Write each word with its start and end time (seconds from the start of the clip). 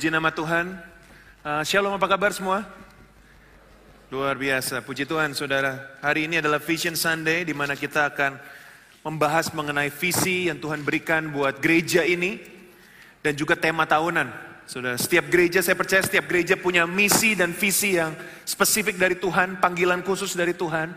Puji 0.00 0.08
nama 0.08 0.32
Tuhan. 0.32 0.80
Uh, 1.44 1.60
shalom 1.60 1.92
apa 1.92 2.08
kabar 2.08 2.32
semua? 2.32 2.64
Luar 4.08 4.32
biasa, 4.32 4.80
puji 4.80 5.04
Tuhan 5.04 5.36
saudara. 5.36 5.76
Hari 6.00 6.24
ini 6.24 6.40
adalah 6.40 6.56
Vision 6.56 6.96
Sunday 6.96 7.44
di 7.44 7.52
mana 7.52 7.76
kita 7.76 8.08
akan 8.08 8.40
membahas 9.04 9.52
mengenai 9.52 9.92
visi 9.92 10.48
yang 10.48 10.56
Tuhan 10.56 10.80
berikan 10.88 11.28
buat 11.28 11.60
gereja 11.60 12.00
ini 12.00 12.40
dan 13.20 13.36
juga 13.36 13.60
tema 13.60 13.84
tahunan. 13.84 14.32
Saudara, 14.64 14.96
setiap 14.96 15.28
gereja 15.28 15.60
saya 15.60 15.76
percaya 15.76 16.00
setiap 16.00 16.24
gereja 16.32 16.56
punya 16.56 16.88
misi 16.88 17.36
dan 17.36 17.52
visi 17.52 18.00
yang 18.00 18.16
spesifik 18.48 18.96
dari 18.96 19.20
Tuhan, 19.20 19.60
panggilan 19.60 20.00
khusus 20.00 20.32
dari 20.32 20.56
Tuhan. 20.56 20.96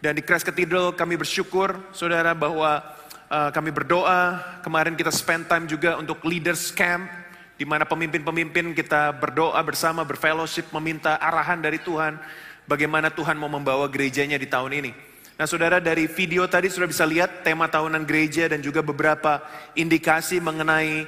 Dan 0.00 0.16
di 0.16 0.24
Christ 0.24 0.48
Cathedral 0.48 0.96
kami 0.96 1.20
bersyukur 1.20 1.76
saudara 1.92 2.32
bahwa 2.32 2.80
uh, 3.28 3.52
kami 3.52 3.76
berdoa. 3.76 4.40
Kemarin 4.64 4.96
kita 4.96 5.12
spend 5.12 5.44
time 5.52 5.68
juga 5.68 6.00
untuk 6.00 6.24
leaders 6.24 6.72
camp 6.72 7.27
di 7.58 7.66
mana 7.66 7.82
pemimpin-pemimpin 7.82 8.70
kita 8.70 9.10
berdoa 9.18 9.58
bersama, 9.66 10.06
berfellowship, 10.06 10.70
meminta 10.70 11.18
arahan 11.18 11.58
dari 11.58 11.82
Tuhan, 11.82 12.14
bagaimana 12.70 13.10
Tuhan 13.10 13.34
mau 13.34 13.50
membawa 13.50 13.90
gerejanya 13.90 14.38
di 14.38 14.46
tahun 14.46 14.78
ini. 14.78 14.94
Nah 15.34 15.46
saudara 15.46 15.82
dari 15.82 16.06
video 16.06 16.46
tadi 16.46 16.70
sudah 16.70 16.86
bisa 16.86 17.02
lihat 17.02 17.42
tema 17.42 17.66
tahunan 17.66 18.06
gereja 18.06 18.46
dan 18.46 18.62
juga 18.62 18.78
beberapa 18.78 19.42
indikasi 19.74 20.38
mengenai 20.38 21.02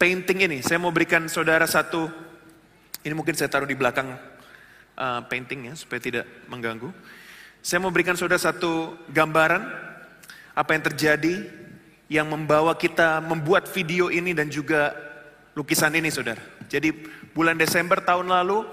painting 0.00 0.48
ini. 0.48 0.58
Saya 0.64 0.80
mau 0.80 0.88
berikan 0.88 1.28
saudara 1.28 1.68
satu, 1.68 2.08
ini 3.04 3.12
mungkin 3.12 3.36
saya 3.36 3.52
taruh 3.52 3.68
di 3.68 3.76
belakang 3.76 4.16
uh, 4.96 5.20
painting 5.28 5.72
ya, 5.72 5.74
supaya 5.76 6.00
tidak 6.00 6.24
mengganggu. 6.48 6.88
Saya 7.60 7.84
mau 7.84 7.92
berikan 7.92 8.16
saudara 8.16 8.40
satu 8.40 8.96
gambaran 9.12 9.60
apa 10.56 10.70
yang 10.72 10.84
terjadi 10.88 11.34
yang 12.08 12.28
membawa 12.32 12.76
kita 12.76 13.20
membuat 13.20 13.68
video 13.68 14.08
ini 14.08 14.32
dan 14.32 14.48
juga 14.48 15.11
lukisan 15.52 15.92
ini 15.92 16.08
saudara. 16.08 16.40
Jadi 16.68 16.92
bulan 17.36 17.56
Desember 17.60 18.00
tahun 18.00 18.28
lalu 18.28 18.64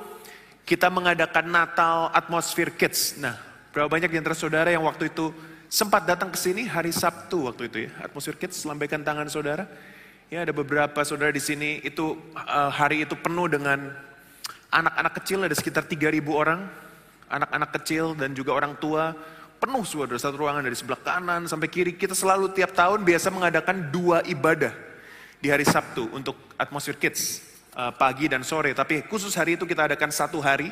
kita 0.64 0.88
mengadakan 0.88 1.50
Natal 1.50 2.14
Atmosphere 2.16 2.72
Kids. 2.76 3.20
Nah, 3.20 3.36
berapa 3.76 3.92
banyak 3.92 4.12
antara 4.16 4.38
saudara 4.38 4.70
yang 4.72 4.86
waktu 4.88 5.12
itu 5.12 5.34
sempat 5.68 6.08
datang 6.08 6.32
ke 6.32 6.40
sini 6.40 6.66
hari 6.66 6.96
Sabtu 6.96 7.52
waktu 7.52 7.68
itu 7.68 7.78
ya. 7.88 7.92
Atmosphere 8.08 8.40
Kids, 8.40 8.64
lambaikan 8.64 9.04
tangan 9.04 9.28
saudara. 9.28 9.68
Ya 10.30 10.46
ada 10.46 10.54
beberapa 10.54 11.02
saudara 11.02 11.34
di 11.34 11.42
sini 11.42 11.82
itu 11.82 12.14
uh, 12.38 12.70
hari 12.70 13.02
itu 13.02 13.18
penuh 13.18 13.50
dengan 13.50 13.90
anak-anak 14.70 15.14
kecil 15.20 15.42
ada 15.42 15.56
sekitar 15.58 15.84
3000 15.90 16.22
orang. 16.30 16.70
Anak-anak 17.30 17.70
kecil 17.82 18.18
dan 18.18 18.34
juga 18.34 18.58
orang 18.58 18.74
tua 18.82 19.14
penuh 19.62 19.86
saudara 19.86 20.18
satu 20.18 20.42
ruangan 20.42 20.66
dari 20.66 20.78
sebelah 20.78 21.02
kanan 21.02 21.46
sampai 21.50 21.70
kiri. 21.70 21.94
Kita 21.98 22.14
selalu 22.14 22.54
tiap 22.54 22.74
tahun 22.74 23.06
biasa 23.06 23.30
mengadakan 23.30 23.90
dua 23.94 24.22
ibadah 24.26 24.89
di 25.40 25.48
hari 25.48 25.64
Sabtu 25.64 26.12
untuk 26.12 26.36
Atmosphere 26.60 27.00
Kids 27.00 27.44
uh, 27.76 27.96
pagi 27.96 28.28
dan 28.28 28.44
sore. 28.44 28.76
Tapi 28.76 29.08
khusus 29.08 29.32
hari 29.40 29.56
itu 29.56 29.64
kita 29.64 29.88
adakan 29.88 30.12
satu 30.12 30.44
hari 30.44 30.68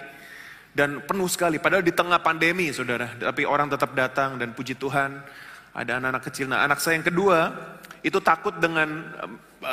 dan 0.76 1.00
penuh 1.08 1.28
sekali. 1.32 1.58
Padahal 1.58 1.82
di 1.82 1.96
tengah 1.96 2.20
pandemi, 2.20 2.70
saudara. 2.76 3.08
Tapi 3.16 3.48
orang 3.48 3.72
tetap 3.72 3.96
datang 3.96 4.36
dan 4.36 4.52
puji 4.52 4.76
Tuhan 4.76 5.24
ada 5.72 5.92
anak-anak 6.04 6.24
kecil. 6.28 6.52
Nah 6.52 6.68
anak 6.68 6.84
saya 6.84 7.00
yang 7.00 7.08
kedua 7.08 7.56
itu 8.04 8.20
takut 8.20 8.54
dengan 8.60 9.08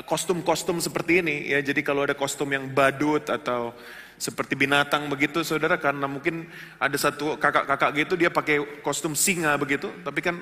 kostum-kostum 0.06 0.78
seperti 0.78 1.21
ini. 1.21 1.50
Ya 1.50 1.59
jadi 1.61 1.82
kalau 1.82 2.06
ada 2.06 2.15
kostum 2.15 2.49
yang 2.55 2.71
badut 2.71 3.26
atau 3.28 3.75
seperti 4.15 4.55
binatang 4.55 5.11
begitu 5.11 5.43
saudara 5.43 5.75
karena 5.75 6.06
mungkin 6.06 6.47
ada 6.78 6.94
satu 6.94 7.34
kakak-kakak 7.34 7.91
gitu 7.99 8.15
dia 8.15 8.31
pakai 8.31 8.62
kostum 8.78 9.11
singa 9.19 9.59
begitu 9.59 9.91
tapi 10.06 10.22
kan 10.22 10.38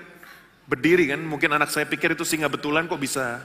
berdiri 0.68 1.08
kan 1.08 1.20
mungkin 1.24 1.56
anak 1.56 1.72
saya 1.72 1.88
pikir 1.88 2.12
itu 2.12 2.20
singa 2.20 2.52
betulan 2.52 2.84
kok 2.84 3.00
bisa 3.00 3.40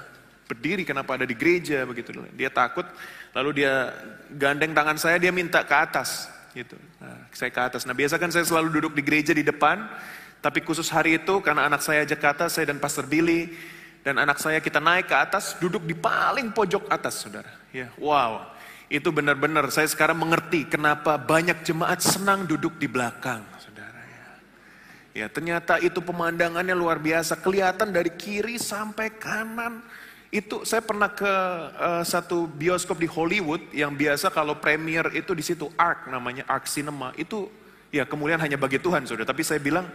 berdiri 0.48 0.88
kenapa 0.88 1.20
ada 1.20 1.28
di 1.28 1.36
gereja 1.36 1.84
begitu. 1.84 2.16
Dia 2.34 2.48
takut, 2.48 2.88
lalu 3.36 3.62
dia 3.62 3.92
gandeng 4.32 4.72
tangan 4.72 4.98
saya, 4.98 5.20
dia 5.20 5.30
minta 5.36 5.62
ke 5.68 5.76
atas 5.76 6.32
gitu. 6.56 6.80
Nah, 7.04 7.28
saya 7.36 7.52
ke 7.52 7.62
atas. 7.62 7.84
Nah, 7.84 7.94
biasa 7.94 8.16
kan 8.18 8.32
saya 8.32 8.48
selalu 8.48 8.80
duduk 8.80 8.96
di 8.96 9.04
gereja 9.04 9.36
di 9.36 9.44
depan, 9.44 9.86
tapi 10.40 10.64
khusus 10.64 10.88
hari 10.90 11.20
itu 11.20 11.44
karena 11.44 11.68
anak 11.68 11.84
saya 11.84 12.08
ajak 12.08 12.20
ke 12.24 12.28
atas, 12.32 12.50
saya 12.56 12.72
dan 12.72 12.80
Pastor 12.80 13.06
Billy 13.06 13.52
dan 14.02 14.16
anak 14.18 14.40
saya 14.40 14.64
kita 14.64 14.80
naik 14.80 15.12
ke 15.12 15.16
atas, 15.20 15.60
duduk 15.60 15.84
di 15.84 15.92
paling 15.92 16.56
pojok 16.56 16.88
atas, 16.88 17.28
Saudara. 17.28 17.52
Ya, 17.76 17.92
wow. 18.00 18.56
Itu 18.88 19.12
benar-benar 19.12 19.68
saya 19.68 19.84
sekarang 19.92 20.16
mengerti 20.16 20.64
kenapa 20.64 21.20
banyak 21.20 21.60
jemaat 21.68 22.00
senang 22.00 22.48
duduk 22.48 22.80
di 22.80 22.88
belakang, 22.88 23.44
Saudara 23.60 24.00
ya. 24.00 24.28
Ya, 25.12 25.26
ternyata 25.28 25.76
itu 25.84 26.00
pemandangannya 26.00 26.72
luar 26.72 27.04
biasa, 27.04 27.36
kelihatan 27.44 27.92
dari 27.92 28.16
kiri 28.16 28.56
sampai 28.56 29.12
kanan 29.20 29.84
itu 30.28 30.68
saya 30.68 30.84
pernah 30.84 31.08
ke 31.08 31.34
uh, 31.80 32.04
satu 32.04 32.52
bioskop 32.52 33.00
di 33.00 33.08
Hollywood 33.08 33.64
yang 33.72 33.96
biasa 33.96 34.28
kalau 34.28 34.60
premier 34.60 35.08
itu 35.16 35.32
di 35.32 35.44
situ 35.44 35.72
Ark 35.80 36.12
namanya 36.12 36.44
Ark 36.52 36.68
Cinema 36.68 37.16
itu 37.16 37.48
ya 37.96 38.04
kemuliaan 38.04 38.44
hanya 38.44 38.60
bagi 38.60 38.76
Tuhan 38.76 39.08
saudara. 39.08 39.24
Tapi 39.24 39.44
saya 39.48 39.64
bilang 39.64 39.88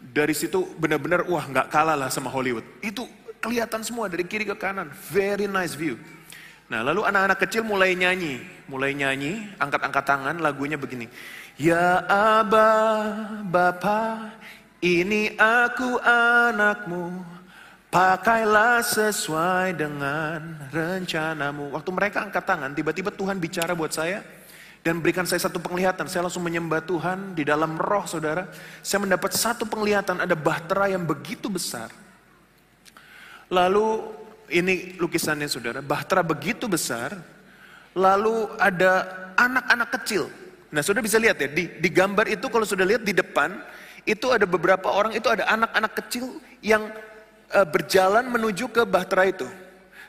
dari 0.00 0.32
situ 0.32 0.64
benar-benar 0.80 1.28
wah 1.28 1.44
nggak 1.44 1.68
kalah 1.68 1.96
lah 1.96 2.08
sama 2.08 2.32
Hollywood. 2.32 2.64
Itu 2.80 3.04
kelihatan 3.40 3.84
semua 3.84 4.08
dari 4.08 4.24
kiri 4.24 4.48
ke 4.48 4.56
kanan, 4.56 4.88
very 5.12 5.44
nice 5.44 5.76
view. 5.76 6.00
Nah 6.70 6.86
lalu 6.86 7.04
anak-anak 7.04 7.38
kecil 7.44 7.66
mulai 7.66 7.92
nyanyi, 7.92 8.40
mulai 8.70 8.96
nyanyi, 8.96 9.44
angkat-angkat 9.58 10.04
tangan, 10.06 10.38
lagunya 10.38 10.80
begini. 10.80 11.10
Ya 11.60 12.00
Abah, 12.08 13.44
Bapa, 13.44 14.32
ini 14.80 15.36
aku 15.36 16.00
anakmu, 16.00 17.20
Pakailah 17.90 18.86
sesuai 18.86 19.74
dengan 19.74 20.70
rencanamu. 20.70 21.74
Waktu 21.74 21.90
mereka 21.90 22.22
angkat 22.22 22.46
tangan, 22.46 22.70
tiba-tiba 22.70 23.10
Tuhan 23.10 23.42
bicara 23.42 23.74
buat 23.74 23.90
saya 23.90 24.22
dan 24.86 25.02
berikan 25.02 25.26
saya 25.26 25.42
satu 25.42 25.58
penglihatan. 25.58 26.06
Saya 26.06 26.30
langsung 26.30 26.46
menyembah 26.46 26.86
Tuhan 26.86 27.34
di 27.34 27.42
dalam 27.42 27.74
roh 27.74 28.06
saudara. 28.06 28.46
Saya 28.78 29.02
mendapat 29.02 29.34
satu 29.34 29.66
penglihatan 29.66 30.22
ada 30.22 30.38
bahtera 30.38 30.86
yang 30.86 31.02
begitu 31.02 31.50
besar. 31.50 31.90
Lalu 33.50 34.06
ini 34.54 34.94
lukisannya 34.94 35.50
saudara, 35.50 35.82
bahtera 35.82 36.22
begitu 36.22 36.70
besar. 36.70 37.18
Lalu 37.98 38.54
ada 38.62 39.02
anak-anak 39.34 39.98
kecil. 39.98 40.30
Nah 40.70 40.78
saudara 40.86 41.02
bisa 41.02 41.18
lihat 41.18 41.42
ya, 41.42 41.50
di, 41.50 41.66
di 41.66 41.90
gambar 41.90 42.30
itu 42.30 42.46
kalau 42.46 42.62
sudah 42.62 42.86
lihat 42.86 43.02
di 43.02 43.10
depan, 43.10 43.58
itu 44.06 44.30
ada 44.30 44.46
beberapa 44.46 44.86
orang, 44.86 45.10
itu 45.10 45.26
ada 45.26 45.50
anak-anak 45.50 45.92
kecil 46.06 46.38
yang 46.62 46.86
uh, 47.54 47.66
berjalan 47.66 48.26
menuju 48.30 48.70
ke 48.70 48.82
Bahtera 48.86 49.26
itu. 49.26 49.46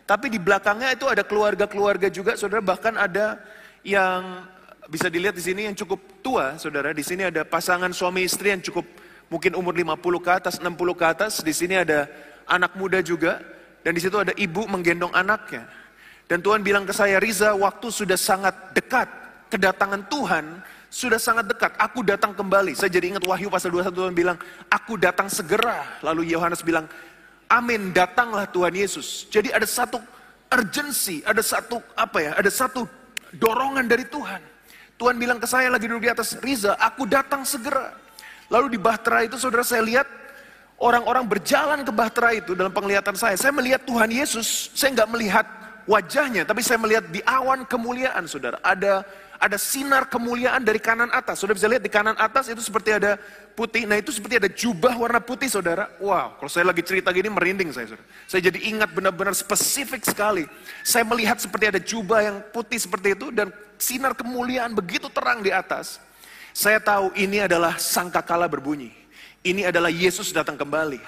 Tapi 0.06 0.28
di 0.28 0.40
belakangnya 0.42 0.92
itu 0.92 1.08
ada 1.08 1.24
keluarga-keluarga 1.24 2.12
juga, 2.12 2.36
saudara. 2.36 2.60
Bahkan 2.60 3.00
ada 3.00 3.40
yang 3.86 4.46
bisa 4.92 5.08
dilihat 5.08 5.38
di 5.38 5.44
sini 5.44 5.72
yang 5.72 5.78
cukup 5.78 6.02
tua, 6.20 6.60
saudara. 6.60 6.92
Di 6.92 7.06
sini 7.06 7.26
ada 7.26 7.48
pasangan 7.48 7.90
suami 7.96 8.28
istri 8.28 8.52
yang 8.52 8.60
cukup 8.60 8.84
mungkin 9.32 9.56
umur 9.56 9.72
50 9.72 10.20
ke 10.20 10.32
atas, 10.32 10.54
60 10.60 11.00
ke 11.00 11.06
atas. 11.08 11.40
Di 11.40 11.54
sini 11.56 11.80
ada 11.80 12.12
anak 12.50 12.76
muda 12.76 13.00
juga. 13.00 13.40
Dan 13.82 13.98
di 13.98 14.02
situ 14.04 14.14
ada 14.20 14.36
ibu 14.38 14.68
menggendong 14.70 15.10
anaknya. 15.16 15.66
Dan 16.30 16.44
Tuhan 16.44 16.62
bilang 16.62 16.86
ke 16.86 16.94
saya, 16.94 17.18
Riza, 17.18 17.56
waktu 17.58 17.88
sudah 17.90 18.20
sangat 18.20 18.54
dekat. 18.76 19.10
Kedatangan 19.52 20.08
Tuhan 20.08 20.64
sudah 20.92 21.20
sangat 21.20 21.48
dekat. 21.48 21.72
Aku 21.80 22.04
datang 22.04 22.36
kembali. 22.36 22.76
Saya 22.76 22.92
jadi 22.92 23.16
ingat 23.16 23.24
Wahyu 23.24 23.48
pasal 23.48 23.72
21 23.72 23.96
Tuhan 23.96 24.14
bilang, 24.16 24.38
aku 24.68 25.00
datang 25.00 25.32
segera. 25.32 26.00
Lalu 26.04 26.36
Yohanes 26.36 26.64
bilang, 26.64 26.88
Amin, 27.52 27.92
datanglah 27.92 28.48
Tuhan 28.48 28.72
Yesus. 28.72 29.28
Jadi 29.28 29.52
ada 29.52 29.68
satu 29.68 30.00
urgency, 30.48 31.20
ada 31.28 31.44
satu 31.44 31.84
apa 32.00 32.24
ya, 32.24 32.32
ada 32.40 32.48
satu 32.48 32.88
dorongan 33.36 33.92
dari 33.92 34.08
Tuhan. 34.08 34.40
Tuhan 34.96 35.20
bilang 35.20 35.36
ke 35.36 35.44
saya 35.44 35.68
lagi 35.68 35.92
duduk 35.92 36.08
di 36.08 36.12
atas 36.16 36.40
Riza, 36.40 36.80
aku 36.80 37.04
datang 37.04 37.44
segera. 37.44 37.92
Lalu 38.48 38.78
di 38.78 38.80
Bahtera 38.80 39.28
itu 39.28 39.36
saudara 39.36 39.68
saya 39.68 39.84
lihat 39.84 40.08
orang-orang 40.80 41.28
berjalan 41.28 41.84
ke 41.84 41.92
Bahtera 41.92 42.32
itu 42.40 42.56
dalam 42.56 42.72
penglihatan 42.72 43.20
saya. 43.20 43.36
Saya 43.36 43.52
melihat 43.52 43.84
Tuhan 43.84 44.08
Yesus, 44.08 44.72
saya 44.72 44.96
nggak 44.96 45.12
melihat 45.12 45.46
wajahnya, 45.92 46.48
tapi 46.48 46.64
saya 46.64 46.80
melihat 46.80 47.04
di 47.12 47.20
awan 47.28 47.68
kemuliaan 47.68 48.32
saudara. 48.32 48.64
Ada 48.64 49.04
ada 49.42 49.58
sinar 49.58 50.06
kemuliaan 50.06 50.62
dari 50.62 50.78
kanan 50.78 51.10
atas. 51.10 51.42
Sudah 51.42 51.58
bisa 51.58 51.66
lihat 51.66 51.82
di 51.82 51.90
kanan 51.90 52.14
atas 52.16 52.48
itu 52.48 52.62
seperti 52.62 52.94
ada 52.94 53.18
putih. 53.54 53.86
Nah 53.86 54.00
itu 54.00 54.10
seperti 54.16 54.42
ada 54.42 54.50
jubah 54.50 54.96
warna 54.96 55.20
putih 55.20 55.52
saudara. 55.52 55.92
Wow, 56.00 56.40
kalau 56.40 56.52
saya 56.52 56.66
lagi 56.68 56.82
cerita 56.82 57.12
gini 57.12 57.30
merinding 57.30 57.70
saya 57.72 57.92
saudara. 57.92 58.08
Saya 58.26 58.42
jadi 58.48 58.60
ingat 58.72 58.90
benar-benar 58.96 59.36
spesifik 59.36 60.08
sekali. 60.08 60.48
Saya 60.82 61.04
melihat 61.06 61.38
seperti 61.38 61.66
ada 61.70 61.80
jubah 61.80 62.20
yang 62.24 62.38
putih 62.50 62.80
seperti 62.80 63.14
itu 63.14 63.30
dan 63.30 63.54
sinar 63.78 64.16
kemuliaan 64.18 64.74
begitu 64.74 65.12
terang 65.12 65.44
di 65.44 65.54
atas. 65.54 66.02
Saya 66.52 66.84
tahu 66.84 67.16
ini 67.16 67.44
adalah 67.44 67.80
sangkakala 67.80 68.48
berbunyi. 68.52 68.92
Ini 69.42 69.72
adalah 69.72 69.90
Yesus 69.90 70.30
datang 70.36 70.60
kembali. 70.60 71.00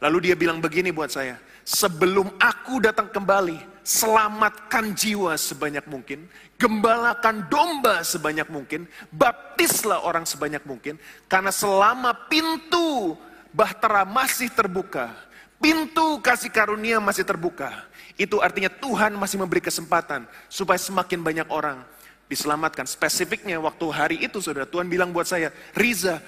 Lalu 0.00 0.30
dia 0.30 0.34
bilang 0.36 0.60
begini 0.62 0.92
buat 0.92 1.12
saya, 1.12 1.36
sebelum 1.64 2.32
aku 2.36 2.80
datang 2.80 3.08
kembali, 3.08 3.73
selamatkan 3.84 4.96
jiwa 4.96 5.36
sebanyak 5.36 5.84
mungkin, 5.86 6.24
gembalakan 6.56 7.44
domba 7.52 8.00
sebanyak 8.00 8.48
mungkin, 8.48 8.88
baptislah 9.12 10.00
orang 10.02 10.24
sebanyak 10.24 10.64
mungkin, 10.64 10.96
karena 11.28 11.52
selama 11.52 12.16
pintu 12.32 13.14
bahtera 13.52 14.08
masih 14.08 14.48
terbuka, 14.48 15.12
pintu 15.60 16.18
kasih 16.24 16.48
karunia 16.48 16.96
masih 16.98 17.28
terbuka, 17.28 17.70
Itu 18.14 18.38
artinya 18.38 18.70
Tuhan 18.70 19.18
masih 19.18 19.42
memberi 19.42 19.58
kesempatan 19.58 20.22
supaya 20.46 20.78
semakin 20.78 21.18
banyak 21.18 21.48
orang 21.50 21.82
diselamatkan. 22.30 22.86
Spesifiknya 22.86 23.58
waktu 23.58 23.86
hari 23.90 24.16
itu 24.22 24.38
saudara, 24.38 24.70
Tuhan 24.70 24.86
bilang 24.86 25.10
buat 25.10 25.26
saya, 25.26 25.50
Riza, 25.74 26.22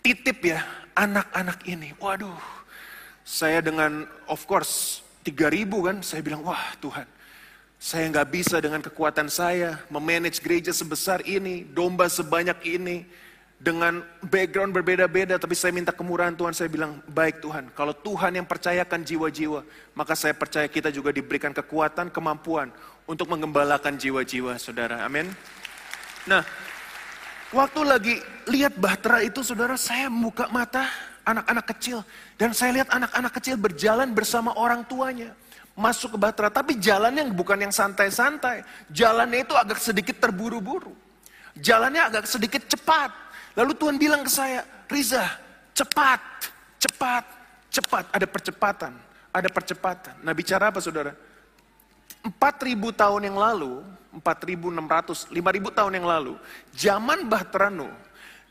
titip 0.00 0.40
ya 0.40 0.64
anak-anak 0.96 1.68
ini. 1.68 1.92
Waduh, 2.00 2.40
saya 3.28 3.60
dengan 3.60 4.08
of 4.24 4.40
course 4.48 5.04
3000 5.30 5.86
kan, 5.86 5.96
saya 6.04 6.20
bilang, 6.24 6.42
wah 6.44 6.74
Tuhan, 6.78 7.06
saya 7.78 8.04
nggak 8.10 8.28
bisa 8.34 8.56
dengan 8.58 8.82
kekuatan 8.82 9.30
saya 9.30 9.78
memanage 9.86 10.42
gereja 10.42 10.74
sebesar 10.74 11.22
ini, 11.22 11.62
domba 11.62 12.10
sebanyak 12.10 12.58
ini, 12.66 13.06
dengan 13.58 14.06
background 14.22 14.70
berbeda-beda, 14.70 15.34
tapi 15.34 15.58
saya 15.58 15.74
minta 15.74 15.90
kemurahan 15.90 16.30
Tuhan, 16.30 16.54
saya 16.54 16.70
bilang, 16.70 17.02
baik 17.10 17.42
Tuhan, 17.42 17.74
kalau 17.74 17.90
Tuhan 17.90 18.38
yang 18.38 18.46
percayakan 18.46 19.02
jiwa-jiwa, 19.02 19.66
maka 19.98 20.14
saya 20.14 20.30
percaya 20.30 20.70
kita 20.70 20.94
juga 20.94 21.10
diberikan 21.10 21.50
kekuatan, 21.50 22.14
kemampuan 22.14 22.70
untuk 23.02 23.26
mengembalakan 23.26 23.98
jiwa-jiwa, 23.98 24.54
saudara, 24.62 25.02
amin. 25.02 25.26
Nah, 26.30 26.46
waktu 27.50 27.80
lagi 27.82 28.14
lihat 28.46 28.78
bahtera 28.78 29.26
itu, 29.26 29.42
saudara, 29.42 29.74
saya 29.74 30.06
buka 30.06 30.46
mata, 30.54 30.86
anak-anak 31.28 31.66
kecil, 31.76 32.00
dan 32.40 32.56
saya 32.56 32.80
lihat 32.80 32.88
anak-anak 32.88 33.32
kecil 33.36 33.60
berjalan 33.60 34.08
bersama 34.16 34.56
orang 34.56 34.80
tuanya 34.88 35.36
masuk 35.78 36.16
ke 36.16 36.18
Batra. 36.18 36.50
Tapi 36.50 36.74
jalannya 36.82 37.30
bukan 37.30 37.62
yang 37.62 37.70
santai-santai. 37.70 38.66
Jalannya 38.90 39.46
itu 39.46 39.54
agak 39.54 39.78
sedikit 39.78 40.18
terburu-buru. 40.18 40.90
Jalannya 41.54 42.02
agak 42.10 42.26
sedikit 42.26 42.66
cepat. 42.66 43.14
Lalu 43.54 43.72
Tuhan 43.78 43.96
bilang 43.96 44.26
ke 44.26 44.30
saya, 44.30 44.66
Riza, 44.90 45.22
cepat, 45.74 46.50
cepat, 46.82 47.24
cepat. 47.70 48.04
Ada 48.10 48.26
percepatan, 48.26 48.92
ada 49.30 49.48
percepatan. 49.48 50.14
Nah 50.26 50.34
bicara 50.34 50.74
apa 50.74 50.82
saudara? 50.82 51.14
4000 52.26 52.74
tahun 52.98 53.30
yang 53.30 53.38
lalu, 53.38 53.82
4600, 54.18 55.30
5000 55.30 55.78
tahun 55.78 55.92
yang 55.94 56.06
lalu, 56.06 56.34
zaman 56.74 57.30
Bahtera 57.30 57.70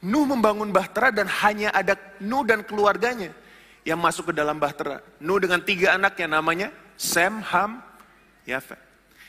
Nuh, 0.05 0.29
membangun 0.29 0.69
Bahtera 0.69 1.09
dan 1.09 1.25
hanya 1.25 1.73
ada 1.73 1.97
Nuh 2.21 2.45
dan 2.45 2.61
keluarganya 2.61 3.33
yang 3.81 3.97
masuk 3.97 4.29
ke 4.29 4.33
dalam 4.35 4.61
Bahtera. 4.61 5.01
Nuh 5.17 5.41
dengan 5.41 5.63
tiga 5.63 5.97
anaknya 5.97 6.27
namanya 6.37 6.67
Sem, 6.99 7.41
Ham, 7.41 7.81
Yafet. 8.45 8.77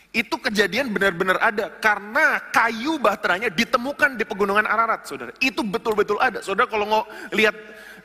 Itu 0.09 0.41
kejadian 0.41 0.89
benar-benar 0.89 1.37
ada 1.37 1.69
karena 1.69 2.41
kayu 2.49 2.97
bahteranya 2.97 3.53
ditemukan 3.53 4.17
di 4.17 4.25
pegunungan 4.25 4.65
Ararat, 4.65 5.05
saudara. 5.05 5.37
Itu 5.37 5.61
betul-betul 5.61 6.17
ada. 6.17 6.41
Saudara 6.41 6.65
kalau 6.65 6.89
mau 6.89 7.03
lihat 7.29 7.53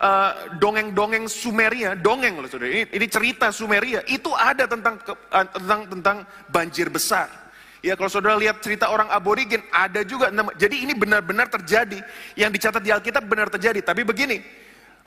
uh, 0.03 0.51
dongeng-dongeng 0.59 1.31
Sumeria, 1.31 1.95
dongeng 1.95 2.43
loh 2.43 2.51
saudara. 2.51 2.75
Ini, 2.75 2.91
ini 2.91 3.07
cerita 3.07 3.55
Sumeria, 3.55 4.03
itu 4.11 4.35
ada 4.35 4.67
tentang 4.67 4.99
uh, 5.07 5.47
tentang 5.47 5.81
tentang 5.87 6.17
banjir 6.51 6.91
besar. 6.91 7.42
Ya 7.83 7.99
kalau 7.99 8.07
saudara 8.07 8.39
lihat 8.39 8.63
cerita 8.63 8.87
orang 8.87 9.11
aborigin, 9.11 9.59
ada 9.67 10.07
juga. 10.07 10.31
Jadi 10.55 10.87
ini 10.87 10.95
benar-benar 10.95 11.51
terjadi. 11.51 11.99
Yang 12.39 12.51
dicatat 12.55 12.79
di 12.79 12.95
Alkitab 12.95 13.27
benar 13.27 13.51
terjadi. 13.51 13.83
Tapi 13.83 14.07
begini, 14.07 14.39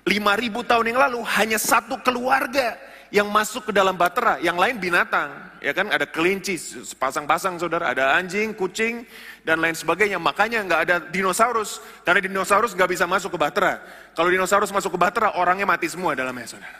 5000 0.05 0.61
tahun 0.61 0.85
yang 0.93 1.01
lalu 1.01 1.25
hanya 1.41 1.57
satu 1.57 1.97
keluarga 2.05 2.77
yang 3.09 3.33
masuk 3.33 3.71
ke 3.71 3.73
dalam 3.73 3.97
batera, 3.97 4.37
yang 4.45 4.61
lain 4.61 4.77
binatang. 4.77 5.33
Ya 5.65 5.73
kan 5.73 5.89
ada 5.89 6.05
kelinci, 6.05 6.61
sepasang-pasang 6.61 7.57
saudara, 7.57 7.97
ada 7.97 8.13
anjing, 8.13 8.53
kucing, 8.53 9.09
dan 9.41 9.57
lain 9.57 9.73
sebagainya. 9.73 10.21
Makanya 10.21 10.61
nggak 10.69 10.81
ada 10.85 10.97
dinosaurus, 11.09 11.81
karena 12.05 12.21
dinosaurus 12.29 12.77
nggak 12.77 12.91
bisa 12.93 13.09
masuk 13.09 13.35
ke 13.35 13.39
batera. 13.41 13.81
Kalau 14.13 14.29
dinosaurus 14.29 14.69
masuk 14.69 14.95
ke 14.95 15.01
batera, 15.01 15.33
orangnya 15.41 15.65
mati 15.65 15.89
semua 15.89 16.13
dalamnya 16.13 16.45
saudara. 16.45 16.77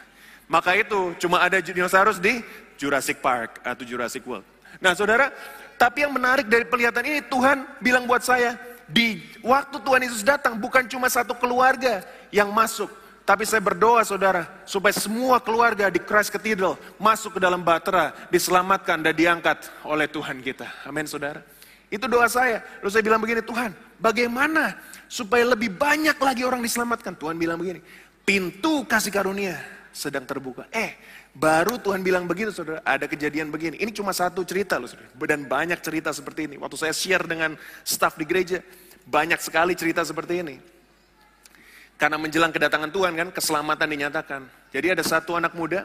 Maka 0.47 0.77
itu 0.77 1.17
cuma 1.19 1.41
ada 1.41 1.57
dinosaurus 1.59 2.21
di 2.21 2.45
Jurassic 2.77 3.25
Park 3.25 3.65
atau 3.65 3.83
Jurassic 3.83 4.23
World. 4.29 4.45
Nah 4.79 4.93
saudara, 4.93 5.33
tapi 5.77 6.05
yang 6.05 6.13
menarik 6.13 6.49
dari 6.49 6.65
penglihatan 6.65 7.05
ini 7.05 7.21
Tuhan 7.29 7.65
bilang 7.81 8.05
buat 8.09 8.25
saya, 8.25 8.57
di 8.87 9.23
waktu 9.43 9.77
Tuhan 9.83 10.01
Yesus 10.05 10.23
datang 10.25 10.57
bukan 10.57 10.87
cuma 10.87 11.11
satu 11.11 11.37
keluarga 11.37 12.05
yang 12.33 12.49
masuk, 12.51 12.89
tapi 13.27 13.43
saya 13.43 13.59
berdoa 13.59 14.07
saudara, 14.07 14.47
supaya 14.63 14.95
semua 14.95 15.43
keluarga 15.43 15.91
di 15.91 15.99
Christ 15.99 16.31
Cathedral 16.31 16.79
masuk 16.97 17.37
ke 17.37 17.41
dalam 17.43 17.61
batera, 17.61 18.15
diselamatkan 18.31 19.03
dan 19.03 19.13
diangkat 19.13 19.67
oleh 19.83 20.07
Tuhan 20.07 20.39
kita. 20.41 20.71
Amin 20.87 21.11
saudara. 21.11 21.43
Itu 21.87 22.11
doa 22.11 22.27
saya. 22.27 22.63
Lalu 22.83 22.91
saya 22.91 23.05
bilang 23.07 23.23
begini, 23.23 23.43
Tuhan 23.43 23.71
bagaimana 23.99 24.79
supaya 25.07 25.47
lebih 25.47 25.75
banyak 25.75 26.19
lagi 26.19 26.43
orang 26.43 26.63
diselamatkan? 26.63 27.15
Tuhan 27.15 27.39
bilang 27.39 27.59
begini, 27.59 27.83
pintu 28.27 28.87
kasih 28.87 29.11
karunia 29.11 29.59
sedang 29.91 30.23
terbuka. 30.23 30.67
Eh, 30.75 30.99
baru 31.37 31.77
Tuhan 31.77 32.01
bilang 32.01 32.25
begitu 32.25 32.49
saudara, 32.49 32.81
ada 32.81 33.05
kejadian 33.05 33.53
begini. 33.53 33.77
Ini 33.77 33.93
cuma 33.93 34.17
satu 34.17 34.41
cerita 34.43 34.81
loh 34.81 34.89
saudara. 34.89 35.13
Dan 35.29 35.45
banyak 35.45 35.79
cerita 35.85 36.11
seperti 36.11 36.49
ini. 36.49 36.57
Waktu 36.57 36.77
saya 36.81 36.97
share 36.97 37.29
dengan 37.29 37.55
staff 37.85 38.17
di 38.17 38.25
gereja, 38.25 38.65
banyak 39.05 39.39
sekali 39.45 39.77
cerita 39.77 40.01
seperti 40.01 40.41
ini. 40.41 40.57
Karena 41.97 42.17
menjelang 42.21 42.53
kedatangan 42.53 42.93
Tuhan 42.93 43.13
kan, 43.17 43.29
keselamatan 43.33 43.89
dinyatakan. 43.89 44.41
Jadi 44.73 44.87
ada 44.97 45.05
satu 45.05 45.37
anak 45.37 45.53
muda, 45.57 45.85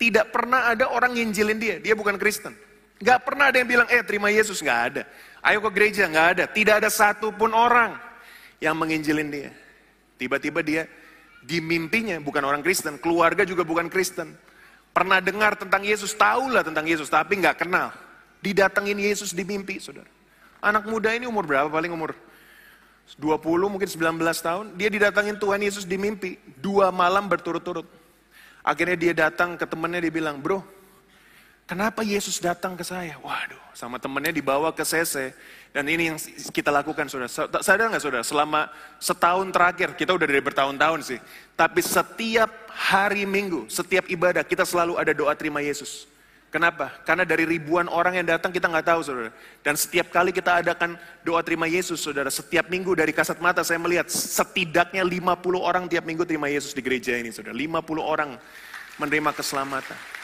tidak 0.00 0.32
pernah 0.32 0.72
ada 0.72 0.88
orang 0.92 1.16
nginjilin 1.16 1.58
dia, 1.60 1.76
dia 1.80 1.96
bukan 1.96 2.16
Kristen. 2.20 2.52
Gak 2.98 3.24
pernah 3.24 3.48
ada 3.48 3.56
yang 3.62 3.68
bilang, 3.70 3.88
eh 3.88 4.02
terima 4.02 4.28
Yesus, 4.28 4.58
gak 4.58 4.80
ada. 4.92 5.02
Ayo 5.40 5.62
ke 5.62 5.70
gereja, 5.70 6.10
gak 6.10 6.26
ada. 6.36 6.44
Tidak 6.50 6.74
ada 6.82 6.90
satupun 6.90 7.54
orang 7.54 7.94
yang 8.58 8.74
menginjilin 8.74 9.30
dia. 9.30 9.50
Tiba-tiba 10.18 10.60
dia 10.66 10.82
di 11.46 11.62
mimpinya, 11.62 12.18
bukan 12.18 12.42
orang 12.42 12.60
Kristen, 12.60 12.98
keluarga 12.98 13.46
juga 13.46 13.62
bukan 13.62 13.86
Kristen. 13.86 14.34
Pernah 14.98 15.22
dengar 15.22 15.54
tentang 15.54 15.86
Yesus, 15.86 16.10
tahulah 16.10 16.66
tentang 16.66 16.82
Yesus, 16.82 17.06
tapi 17.06 17.38
gak 17.38 17.62
kenal. 17.62 17.94
Didatengin 18.42 18.98
Yesus 18.98 19.30
di 19.30 19.46
mimpi, 19.46 19.78
saudara. 19.78 20.10
Anak 20.58 20.90
muda 20.90 21.14
ini 21.14 21.22
umur 21.22 21.46
berapa? 21.46 21.70
Paling 21.70 21.94
umur 21.94 22.18
20 23.14 23.70
mungkin 23.70 23.86
19 23.86 24.18
tahun, 24.18 24.74
dia 24.74 24.90
didatangin 24.90 25.38
Tuhan 25.38 25.62
Yesus 25.62 25.86
di 25.86 25.94
mimpi, 25.94 26.34
dua 26.58 26.90
malam 26.90 27.30
berturut-turut. 27.30 27.86
Akhirnya 28.66 28.98
dia 28.98 29.14
datang 29.14 29.54
ke 29.54 29.70
temennya, 29.70 30.02
dia 30.02 30.10
bilang, 30.10 30.42
bro, 30.42 30.66
kenapa 31.70 32.02
Yesus 32.02 32.42
datang 32.42 32.74
ke 32.74 32.82
saya? 32.82 33.14
Waduh, 33.22 33.78
sama 33.78 34.02
temennya 34.02 34.34
dibawa 34.34 34.74
ke 34.74 34.82
CC. 34.82 35.30
Dan 35.68 35.84
ini 35.86 36.10
yang 36.10 36.18
kita 36.50 36.72
lakukan, 36.72 37.06
saudara. 37.06 37.28
Sadar 37.60 37.92
nggak 37.92 38.02
saudara, 38.02 38.24
selama 38.24 38.72
setahun 38.96 39.52
terakhir, 39.52 39.94
kita 39.94 40.16
udah 40.16 40.26
dari 40.26 40.40
bertahun-tahun 40.40 41.00
sih. 41.04 41.20
Tapi 41.54 41.80
setiap 41.84 42.50
hari 42.72 43.28
minggu, 43.28 43.68
setiap 43.68 44.08
ibadah, 44.08 44.42
kita 44.42 44.64
selalu 44.64 44.96
ada 44.96 45.12
doa 45.12 45.36
terima 45.36 45.60
Yesus. 45.60 46.08
Kenapa? 46.48 46.88
Karena 47.04 47.28
dari 47.28 47.44
ribuan 47.44 47.92
orang 47.92 48.16
yang 48.16 48.24
datang 48.24 48.48
kita 48.48 48.72
nggak 48.72 48.88
tahu 48.88 49.00
saudara. 49.04 49.28
Dan 49.60 49.76
setiap 49.76 50.08
kali 50.08 50.32
kita 50.32 50.64
adakan 50.64 50.96
doa 51.20 51.44
terima 51.44 51.68
Yesus 51.68 52.00
saudara. 52.00 52.32
Setiap 52.32 52.72
minggu 52.72 52.96
dari 52.96 53.12
kasat 53.12 53.36
mata 53.36 53.60
saya 53.60 53.76
melihat 53.76 54.08
setidaknya 54.08 55.04
50 55.04 55.44
orang 55.60 55.84
tiap 55.92 56.08
minggu 56.08 56.24
terima 56.24 56.48
Yesus 56.48 56.72
di 56.72 56.80
gereja 56.80 57.20
ini 57.20 57.28
saudara. 57.28 57.52
50 57.52 57.84
orang 58.00 58.40
menerima 58.96 59.30
keselamatan. 59.36 60.17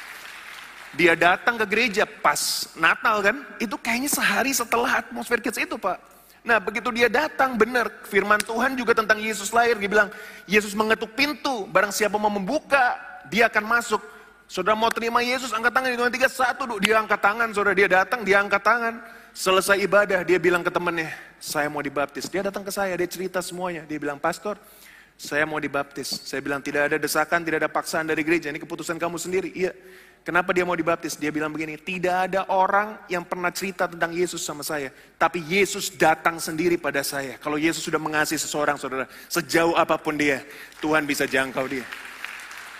Dia 0.94 1.18
datang 1.18 1.58
ke 1.58 1.66
gereja 1.66 2.06
pas 2.06 2.70
Natal 2.78 3.20
kan. 3.20 3.36
Itu 3.58 3.74
kayaknya 3.78 4.10
sehari 4.10 4.54
setelah 4.54 5.02
atmosfer 5.02 5.42
kids 5.42 5.58
itu 5.58 5.74
pak. 5.74 5.98
Nah 6.44 6.60
begitu 6.60 6.92
dia 6.92 7.08
datang 7.08 7.56
benar 7.56 7.88
firman 8.06 8.38
Tuhan 8.38 8.76
juga 8.78 8.94
tentang 8.94 9.18
Yesus 9.18 9.50
lahir. 9.50 9.74
Dia 9.80 9.90
bilang 9.90 10.08
Yesus 10.46 10.76
mengetuk 10.76 11.12
pintu. 11.18 11.66
Barang 11.68 11.90
siapa 11.90 12.14
mau 12.14 12.30
membuka 12.30 12.98
dia 13.26 13.48
akan 13.48 13.64
masuk 13.64 14.02
Saudara 14.44 14.76
mau 14.76 14.92
terima 14.92 15.24
Yesus, 15.24 15.56
angkat 15.56 15.72
tangan 15.72 15.88
di 15.88 16.20
tiga 16.20 16.28
satu, 16.28 16.76
dia 16.76 17.00
angkat 17.00 17.16
tangan, 17.16 17.48
saudara 17.56 17.72
dia 17.72 17.88
datang, 17.88 18.20
dia 18.22 18.44
angkat 18.44 18.60
tangan. 18.60 19.00
Selesai 19.34 19.82
ibadah, 19.82 20.22
dia 20.22 20.38
bilang 20.38 20.62
ke 20.62 20.70
temannya, 20.70 21.10
saya 21.42 21.66
mau 21.66 21.82
dibaptis. 21.82 22.30
Dia 22.30 22.44
datang 22.46 22.62
ke 22.62 22.70
saya, 22.70 22.94
dia 22.94 23.08
cerita 23.08 23.42
semuanya. 23.42 23.82
Dia 23.82 23.98
bilang, 23.98 24.20
pastor, 24.20 24.54
saya 25.18 25.42
mau 25.42 25.58
dibaptis. 25.58 26.06
Saya 26.22 26.38
bilang, 26.38 26.62
tidak 26.62 26.92
ada 26.92 27.02
desakan, 27.02 27.42
tidak 27.42 27.66
ada 27.66 27.70
paksaan 27.72 28.06
dari 28.06 28.22
gereja, 28.22 28.52
ini 28.52 28.62
keputusan 28.62 28.94
kamu 28.94 29.18
sendiri. 29.18 29.50
Iya, 29.50 29.74
kenapa 30.24 30.50
dia 30.56 30.64
mau 30.64 30.74
dibaptis? 30.74 31.14
Dia 31.14 31.30
bilang 31.30 31.52
begini, 31.52 31.76
tidak 31.76 32.32
ada 32.32 32.48
orang 32.48 32.98
yang 33.06 33.22
pernah 33.22 33.52
cerita 33.52 33.84
tentang 33.86 34.10
Yesus 34.10 34.40
sama 34.40 34.64
saya. 34.64 34.90
Tapi 35.20 35.44
Yesus 35.44 35.92
datang 35.92 36.40
sendiri 36.40 36.80
pada 36.80 37.04
saya. 37.04 37.36
Kalau 37.38 37.60
Yesus 37.60 37.84
sudah 37.84 38.00
mengasihi 38.00 38.40
seseorang, 38.40 38.80
saudara, 38.80 39.04
sejauh 39.28 39.76
apa 39.76 40.00
pun 40.00 40.16
dia, 40.16 40.42
Tuhan 40.80 41.04
bisa 41.04 41.28
jangkau 41.28 41.68
dia. 41.68 41.84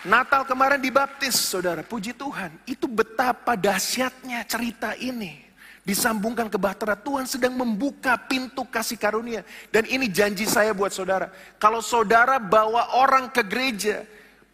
Natal 0.04 0.44
kemarin 0.44 0.80
dibaptis, 0.80 1.32
saudara. 1.32 1.80
Puji 1.80 2.12
Tuhan. 2.12 2.52
Itu 2.68 2.84
betapa 2.84 3.56
dahsyatnya 3.56 4.44
cerita 4.44 4.92
ini. 5.00 5.40
Disambungkan 5.80 6.52
ke 6.52 6.60
bahtera. 6.60 6.92
Tuhan 6.92 7.24
sedang 7.24 7.56
membuka 7.56 8.16
pintu 8.20 8.68
kasih 8.68 9.00
karunia. 9.00 9.44
Dan 9.72 9.88
ini 9.88 10.12
janji 10.12 10.44
saya 10.44 10.76
buat 10.76 10.92
saudara. 10.92 11.32
Kalau 11.56 11.80
saudara 11.80 12.36
bawa 12.36 13.00
orang 13.00 13.32
ke 13.32 13.40
gereja, 13.48 14.04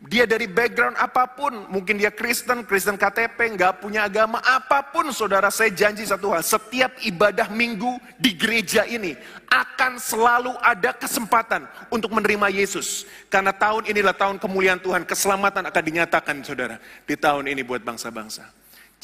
dia 0.01 0.25
dari 0.25 0.49
background 0.49 0.97
apa 0.97 1.29
pun, 1.29 1.69
mungkin 1.69 2.01
dia 2.01 2.09
Kristen, 2.09 2.65
Kristen 2.65 2.97
KTP, 2.97 3.53
nggak 3.53 3.85
punya 3.85 4.09
agama, 4.09 4.41
apa 4.41 4.81
pun 4.81 5.13
saudara 5.13 5.53
saya 5.53 5.69
janji 5.69 6.09
satu 6.09 6.33
hal, 6.33 6.41
setiap 6.41 6.97
ibadah 7.05 7.53
minggu 7.53 8.01
di 8.17 8.33
gereja 8.33 8.89
ini 8.89 9.13
akan 9.53 10.01
selalu 10.01 10.57
ada 10.65 10.97
kesempatan 10.97 11.69
untuk 11.93 12.17
menerima 12.17 12.49
Yesus. 12.49 13.05
Karena 13.29 13.53
tahun 13.53 13.93
inilah 13.93 14.17
tahun 14.17 14.41
kemuliaan 14.41 14.81
Tuhan, 14.81 15.05
keselamatan 15.05 15.69
akan 15.69 15.83
dinyatakan 15.85 16.37
saudara 16.49 16.81
di 17.05 17.13
tahun 17.21 17.53
ini 17.53 17.61
buat 17.61 17.85
bangsa-bangsa. 17.85 18.49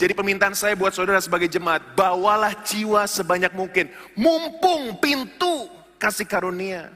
Jadi 0.01 0.17
permintaan 0.17 0.57
saya 0.57 0.73
buat 0.81 0.97
saudara 0.97 1.21
sebagai 1.21 1.53
jemaat, 1.53 1.93
bawalah 1.93 2.57
jiwa 2.65 3.05
sebanyak 3.05 3.53
mungkin. 3.53 3.93
Mumpung 4.17 4.97
pintu 4.97 5.69
kasih 6.01 6.25
karunia 6.25 6.89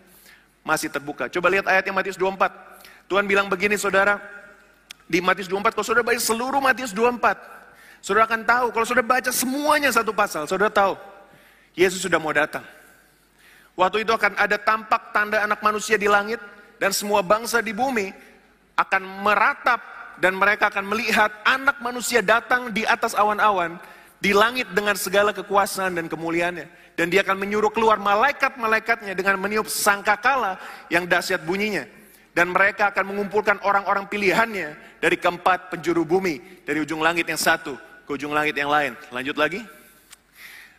masih 0.65 0.89
terbuka. 0.89 1.29
Coba 1.29 1.53
lihat 1.53 1.69
ayatnya 1.69 1.93
Matius 1.93 2.17
24. 2.17 2.70
Tuhan 3.11 3.27
bilang 3.27 3.51
begini 3.51 3.75
saudara, 3.75 4.23
di 5.11 5.19
Matius 5.19 5.51
24, 5.51 5.75
kalau 5.75 5.83
saudara 5.83 6.07
baca 6.07 6.23
seluruh 6.23 6.63
Matius 6.63 6.95
24, 6.95 7.43
saudara 7.99 8.31
akan 8.31 8.47
tahu, 8.47 8.67
kalau 8.71 8.87
saudara 8.87 9.03
baca 9.03 9.31
semuanya 9.35 9.91
satu 9.91 10.15
pasal, 10.15 10.47
saudara 10.47 10.71
tahu, 10.71 10.95
Yesus 11.75 12.07
sudah 12.07 12.23
mau 12.23 12.31
datang. 12.31 12.63
Waktu 13.75 14.07
itu 14.07 14.15
akan 14.15 14.39
ada 14.39 14.55
tampak 14.63 15.11
tanda 15.11 15.43
anak 15.43 15.59
manusia 15.59 15.99
di 15.99 16.07
langit, 16.07 16.39
dan 16.79 16.95
semua 16.95 17.21
bangsa 17.27 17.59
di 17.59 17.75
bumi 17.75 18.15
akan 18.79 19.03
meratap 19.27 19.83
dan 20.23 20.39
mereka 20.39 20.71
akan 20.71 20.87
melihat 20.89 21.29
anak 21.43 21.83
manusia 21.83 22.25
datang 22.25 22.73
di 22.73 22.89
atas 22.89 23.13
awan-awan 23.13 23.77
di 24.23 24.33
langit 24.33 24.71
dengan 24.73 24.95
segala 24.97 25.35
kekuasaan 25.35 25.99
dan 25.99 26.07
kemuliaannya. 26.09 26.95
Dan 26.97 27.09
dia 27.13 27.27
akan 27.27 27.37
menyuruh 27.37 27.73
keluar 27.73 27.99
malaikat-malaikatnya 28.01 29.13
dengan 29.17 29.41
meniup 29.41 29.69
sangkakala 29.69 30.57
yang 30.93 31.05
dahsyat 31.09 31.45
bunyinya. 31.45 32.00
Dan 32.41 32.57
mereka 32.57 32.89
akan 32.89 33.13
mengumpulkan 33.13 33.61
orang-orang 33.69 34.09
pilihannya 34.09 34.97
dari 34.97 35.21
keempat 35.21 35.69
penjuru 35.69 36.09
bumi. 36.09 36.65
Dari 36.65 36.81
ujung 36.81 37.05
langit 37.05 37.29
yang 37.29 37.37
satu 37.37 37.77
ke 38.09 38.17
ujung 38.17 38.33
langit 38.33 38.57
yang 38.57 38.73
lain. 38.73 38.97
Lanjut 39.13 39.37
lagi. 39.37 39.61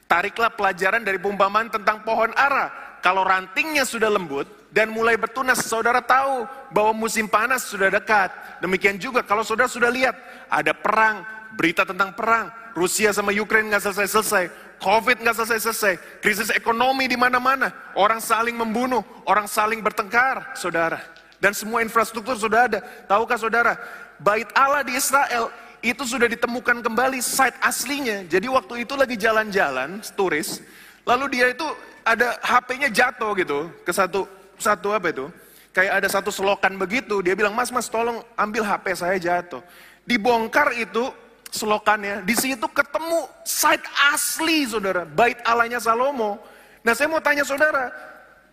Tariklah 0.10 0.50
pelajaran 0.58 1.06
dari 1.06 1.22
perumpamaan 1.22 1.70
tentang 1.70 2.01
pohon 2.01 2.34
ara. 2.34 2.98
Kalau 3.06 3.22
rantingnya 3.22 3.86
sudah 3.86 4.10
lembut, 4.10 4.50
dan 4.74 4.89
mulai 4.89 5.22
bertunas, 5.22 5.62
saudara 5.62 6.01
tahu 6.01 6.50
bahwa 6.74 6.98
musim 6.98 7.30
panas 7.30 7.70
sudah 7.70 7.94
dekat. 7.94 8.34
Demikian 8.58 8.98
juga 8.98 9.22
kalau 9.22 9.46
saudara 9.46 9.70
sudah 9.70 9.94
lihat 9.94 10.18
ada 10.50 10.74
perang, 10.74 11.22
berita 11.53 11.86
tentang 11.86 12.15
perang, 12.18 12.50
Rusia 12.74 13.13
sama 13.13 13.36
Ukraine 13.36 13.70
nggak 13.70 13.86
selesai-selesai, 13.86 14.50
COVID 14.82 15.22
nggak 15.22 15.38
selesai-selesai, 15.38 16.24
krisis 16.25 16.50
ekonomi 16.56 17.06
di 17.06 17.20
mana-mana, 17.20 17.70
orang 17.94 18.18
saling 18.18 18.58
membunuh, 18.58 19.06
orang 19.30 19.46
saling 19.46 19.84
bertengkar, 19.84 20.56
saudara. 20.58 21.21
Dan 21.41 21.57
semua 21.57 21.81
infrastruktur 21.81 22.38
sudah 22.38 22.69
ada. 22.69 22.79
Tahukah 23.10 23.38
saudara, 23.41 23.74
bait 24.21 24.45
Allah 24.53 24.86
di 24.86 24.93
Israel 24.93 25.50
itu 25.81 26.05
sudah 26.05 26.29
ditemukan 26.29 26.86
kembali 26.86 27.17
site 27.17 27.57
aslinya. 27.65 28.29
Jadi 28.29 28.45
waktu 28.45 28.86
itu 28.86 28.93
lagi 28.93 29.17
jalan-jalan, 29.17 30.05
turis, 30.13 30.62
lalu 31.01 31.41
dia 31.41 31.50
itu 31.50 31.65
ada 32.05 32.38
HP-nya 32.45 32.89
jatuh 32.93 33.33
gitu 33.33 33.60
ke 33.81 33.89
satu 33.89 34.29
satu 34.62 34.93
apa 34.93 35.10
itu? 35.10 35.25
Kayak 35.74 36.03
ada 36.03 36.07
satu 36.13 36.29
selokan 36.29 36.77
begitu, 36.77 37.24
dia 37.25 37.33
bilang, 37.33 37.57
mas, 37.57 37.74
mas 37.74 37.89
tolong 37.89 38.21
ambil 38.38 38.62
HP 38.62 38.86
saya 38.93 39.17
jatuh. 39.17 39.65
Dibongkar 40.05 40.77
itu 40.77 41.10
selokannya, 41.50 42.21
di 42.21 42.36
situ 42.38 42.67
ketemu 42.69 43.25
site 43.43 43.83
asli 44.13 44.67
saudara, 44.69 45.07
bait 45.07 45.39
alanya 45.48 45.81
Salomo. 45.81 46.38
Nah 46.86 46.93
saya 46.93 47.07
mau 47.10 47.24
tanya 47.24 47.48
saudara, 47.48 47.89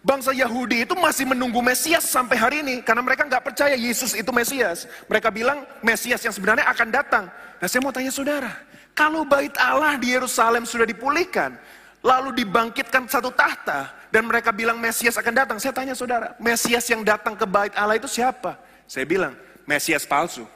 bangsa 0.03 0.31
Yahudi 0.35 0.87
itu 0.87 0.95
masih 0.97 1.29
menunggu 1.29 1.59
Mesias 1.63 2.07
sampai 2.07 2.37
hari 2.39 2.57
ini, 2.63 2.81
karena 2.83 3.03
mereka 3.03 3.27
nggak 3.27 3.45
percaya 3.45 3.75
Yesus 3.75 4.15
itu 4.15 4.31
Mesias. 4.31 4.87
Mereka 5.11 5.29
bilang 5.31 5.67
Mesias 5.83 6.23
yang 6.23 6.35
sebenarnya 6.35 6.67
akan 6.71 6.89
datang. 6.89 7.25
Nah 7.59 7.67
saya 7.67 7.81
mau 7.83 7.95
tanya 7.95 8.13
saudara, 8.15 8.53
kalau 8.95 9.27
bait 9.27 9.55
Allah 9.59 9.99
di 9.99 10.15
Yerusalem 10.15 10.67
sudah 10.67 10.87
dipulihkan, 10.87 11.59
lalu 12.03 12.35
dibangkitkan 12.43 13.07
satu 13.11 13.35
tahta, 13.35 13.91
dan 14.09 14.25
mereka 14.25 14.55
bilang 14.55 14.79
Mesias 14.79 15.19
akan 15.19 15.35
datang. 15.35 15.57
Saya 15.61 15.75
tanya 15.75 15.95
saudara, 15.95 16.35
Mesias 16.39 16.87
yang 16.89 17.03
datang 17.03 17.37
ke 17.37 17.45
bait 17.45 17.75
Allah 17.77 17.99
itu 17.99 18.09
siapa? 18.09 18.57
Saya 18.89 19.05
bilang, 19.05 19.37
Mesias 19.69 20.09
palsu. 20.09 20.49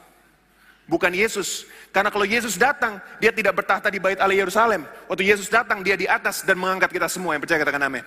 Bukan 0.83 1.15
Yesus. 1.15 1.63
Karena 1.95 2.11
kalau 2.11 2.27
Yesus 2.27 2.59
datang, 2.59 2.99
dia 3.21 3.31
tidak 3.31 3.55
bertahta 3.55 3.87
di 3.87 4.01
bait 4.01 4.19
Allah 4.19 4.35
Yerusalem. 4.35 4.83
Waktu 5.07 5.23
Yesus 5.23 5.47
datang, 5.47 5.79
dia 5.79 5.95
di 5.95 6.09
atas 6.09 6.43
dan 6.43 6.59
mengangkat 6.59 6.91
kita 6.91 7.07
semua. 7.07 7.37
Yang 7.37 7.47
percaya 7.47 7.59
katakan 7.63 7.87
amin. 7.87 8.03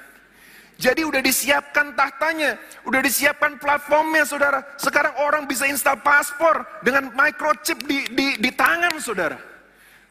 Jadi 0.76 1.08
udah 1.08 1.24
disiapkan 1.24 1.96
tahtanya, 1.96 2.60
udah 2.84 3.00
disiapkan 3.00 3.56
platformnya 3.56 4.28
saudara. 4.28 4.60
Sekarang 4.76 5.16
orang 5.24 5.48
bisa 5.48 5.64
install 5.64 6.04
paspor 6.04 6.68
dengan 6.84 7.08
microchip 7.16 7.80
di, 7.88 8.04
di, 8.12 8.36
di 8.36 8.50
tangan 8.52 8.92
saudara. 9.00 9.40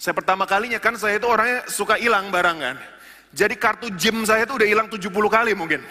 Saya 0.01 0.17
pertama 0.17 0.49
kalinya 0.49 0.81
kan 0.81 0.97
saya 0.97 1.21
itu 1.21 1.29
orangnya 1.29 1.69
suka 1.69 2.01
hilang 2.01 2.33
barang 2.33 2.57
kan. 2.57 2.77
Jadi 3.29 3.55
kartu 3.61 3.93
gym 3.93 4.25
saya 4.25 4.49
itu 4.49 4.57
udah 4.57 4.67
hilang 4.67 4.87
70 4.89 5.05
kali 5.29 5.53
mungkin. 5.53 5.85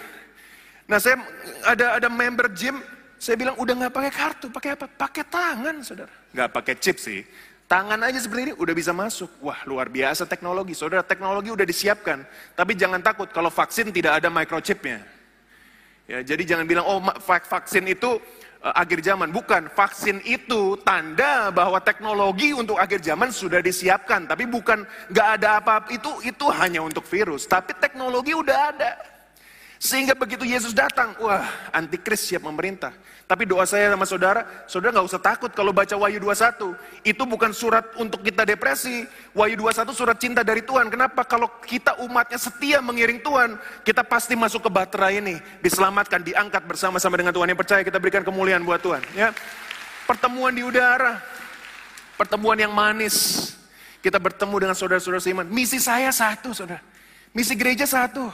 Nah 0.91 0.99
saya 0.99 1.23
ada 1.63 1.95
ada 1.95 2.07
member 2.11 2.51
gym, 2.51 2.75
saya 3.15 3.39
bilang 3.39 3.55
udah 3.55 3.73
nggak 3.79 3.93
pakai 3.95 4.11
kartu, 4.11 4.45
pakai 4.51 4.69
apa? 4.75 4.85
Pakai 4.91 5.23
tangan, 5.23 5.75
saudara. 5.81 6.13
Nggak 6.35 6.49
pakai 6.51 6.75
chip 6.83 6.99
sih. 6.99 7.23
Tangan 7.65 7.97
aja 8.05 8.21
seperti 8.21 8.51
ini 8.51 8.53
udah 8.53 8.73
bisa 8.77 8.93
masuk. 8.93 9.41
Wah 9.41 9.65
luar 9.65 9.89
biasa 9.89 10.29
teknologi, 10.29 10.77
saudara. 10.77 11.01
Teknologi 11.01 11.49
udah 11.49 11.65
disiapkan. 11.65 12.21
Tapi 12.53 12.77
jangan 12.77 13.01
takut 13.01 13.25
kalau 13.33 13.49
vaksin 13.49 13.89
tidak 13.89 14.21
ada 14.21 14.29
microchipnya. 14.29 15.01
Ya, 16.05 16.21
jadi 16.21 16.45
jangan 16.45 16.69
bilang 16.69 16.85
oh 16.85 17.01
vaksin 17.25 17.89
itu 17.89 18.21
uh, 18.61 18.73
akhir 18.77 19.01
zaman. 19.01 19.33
Bukan, 19.33 19.73
vaksin 19.73 20.21
itu 20.21 20.77
tanda 20.85 21.49
bahwa 21.49 21.81
teknologi 21.81 22.53
untuk 22.53 22.77
akhir 22.77 23.01
zaman 23.01 23.33
sudah 23.33 23.65
disiapkan. 23.65 24.29
Tapi 24.29 24.45
bukan 24.45 24.85
nggak 25.09 25.27
ada 25.41 25.57
apa-apa 25.57 25.89
itu 25.89 26.21
itu 26.21 26.45
hanya 26.53 26.85
untuk 26.85 27.01
virus. 27.09 27.49
Tapi 27.49 27.73
teknologi 27.81 28.37
udah 28.37 28.57
ada. 28.77 28.93
Sehingga 29.81 30.13
begitu 30.13 30.45
Yesus 30.45 30.71
datang, 30.71 31.17
wah 31.17 31.49
antikris 31.73 32.29
siap 32.29 32.45
memerintah. 32.45 32.93
Tapi 33.25 33.49
doa 33.49 33.65
saya 33.65 33.89
sama 33.89 34.05
saudara, 34.05 34.45
saudara 34.69 34.93
nggak 34.93 35.09
usah 35.09 35.17
takut 35.17 35.49
kalau 35.49 35.73
baca 35.73 35.97
Wahyu 35.97 36.21
21. 36.21 36.77
Itu 37.01 37.25
bukan 37.25 37.57
surat 37.57 37.81
untuk 37.97 38.21
kita 38.21 38.45
depresi. 38.45 39.09
Wahyu 39.33 39.57
21 39.57 39.97
surat 39.97 40.17
cinta 40.21 40.45
dari 40.45 40.61
Tuhan. 40.61 40.93
Kenapa? 40.93 41.25
Kalau 41.25 41.49
kita 41.65 41.97
umatnya 42.05 42.37
setia 42.37 42.85
mengiring 42.85 43.25
Tuhan, 43.25 43.57
kita 43.81 44.05
pasti 44.05 44.37
masuk 44.37 44.65
ke 44.65 44.69
bahtera 44.69 45.09
ini. 45.09 45.41
Diselamatkan, 45.65 46.21
diangkat 46.21 46.69
bersama-sama 46.69 47.17
dengan 47.17 47.33
Tuhan. 47.33 47.49
Yang 47.49 47.59
percaya 47.65 47.81
kita 47.81 47.97
berikan 47.97 48.21
kemuliaan 48.21 48.61
buat 48.61 48.77
Tuhan. 48.85 49.01
Ya, 49.17 49.33
Pertemuan 50.05 50.53
di 50.53 50.61
udara. 50.61 51.17
Pertemuan 52.15 52.55
yang 52.61 52.71
manis. 52.71 53.51
Kita 54.05 54.21
bertemu 54.21 54.69
dengan 54.69 54.77
saudara-saudara 54.77 55.17
seiman. 55.17 55.49
Misi 55.49 55.81
saya 55.81 56.13
satu, 56.13 56.53
saudara. 56.53 56.79
Misi 57.33 57.57
gereja 57.57 57.89
satu. 57.89 58.29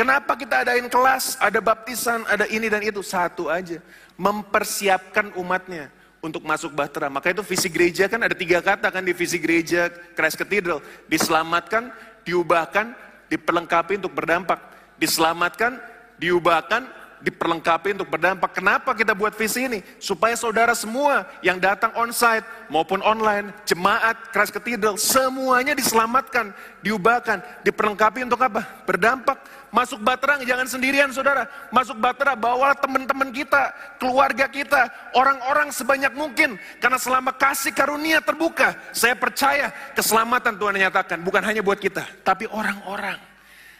Kenapa 0.00 0.32
kita 0.32 0.64
adain 0.64 0.88
kelas, 0.88 1.36
ada 1.36 1.60
baptisan, 1.60 2.24
ada 2.24 2.48
ini 2.48 2.72
dan 2.72 2.80
itu? 2.80 3.04
Satu 3.04 3.52
aja 3.52 3.84
mempersiapkan 4.16 5.28
umatnya 5.36 5.92
untuk 6.24 6.40
masuk 6.40 6.72
bahtera. 6.72 7.12
Maka 7.12 7.36
itu 7.36 7.44
visi 7.44 7.68
gereja 7.68 8.08
kan 8.08 8.24
ada 8.24 8.32
tiga 8.32 8.64
kata 8.64 8.88
kan 8.88 9.04
di 9.04 9.12
visi 9.12 9.36
gereja 9.36 9.92
Christ 10.16 10.40
Cathedral. 10.40 10.80
Diselamatkan, 11.04 11.92
diubahkan, 12.24 12.96
diperlengkapi 13.28 14.00
untuk 14.00 14.16
berdampak. 14.16 14.56
Diselamatkan, 14.96 15.76
diubahkan, 16.16 16.88
diperlengkapi 17.20 18.00
untuk 18.00 18.08
berdampak. 18.08 18.56
Kenapa 18.56 18.96
kita 18.96 19.12
buat 19.12 19.36
visi 19.36 19.68
ini? 19.68 19.84
Supaya 20.00 20.32
saudara 20.32 20.72
semua 20.72 21.28
yang 21.44 21.60
datang 21.60 21.92
on-site 21.92 22.44
maupun 22.72 23.04
online, 23.04 23.52
jemaat, 23.68 24.32
Christ 24.32 24.56
Cathedral, 24.56 24.96
semuanya 24.96 25.76
diselamatkan, 25.76 26.56
diubahkan, 26.80 27.44
diperlengkapi 27.68 28.24
untuk 28.24 28.40
apa? 28.40 28.64
Berdampak 28.88 29.59
Masuk 29.70 30.02
Baterang 30.02 30.42
jangan 30.42 30.66
sendirian 30.66 31.14
saudara. 31.14 31.46
Masuk 31.70 31.94
Baterang 32.02 32.34
bawa 32.34 32.74
teman-teman 32.74 33.30
kita, 33.30 33.70
keluarga 34.02 34.50
kita, 34.50 34.90
orang-orang 35.14 35.70
sebanyak 35.70 36.10
mungkin. 36.10 36.58
Karena 36.82 36.98
selama 36.98 37.30
kasih 37.30 37.70
karunia 37.70 38.18
terbuka, 38.18 38.74
saya 38.90 39.14
percaya 39.14 39.70
keselamatan 39.94 40.58
Tuhan 40.58 40.74
nyatakan. 40.74 41.22
Bukan 41.22 41.42
hanya 41.46 41.62
buat 41.62 41.78
kita, 41.78 42.02
tapi 42.26 42.50
orang-orang 42.50 43.14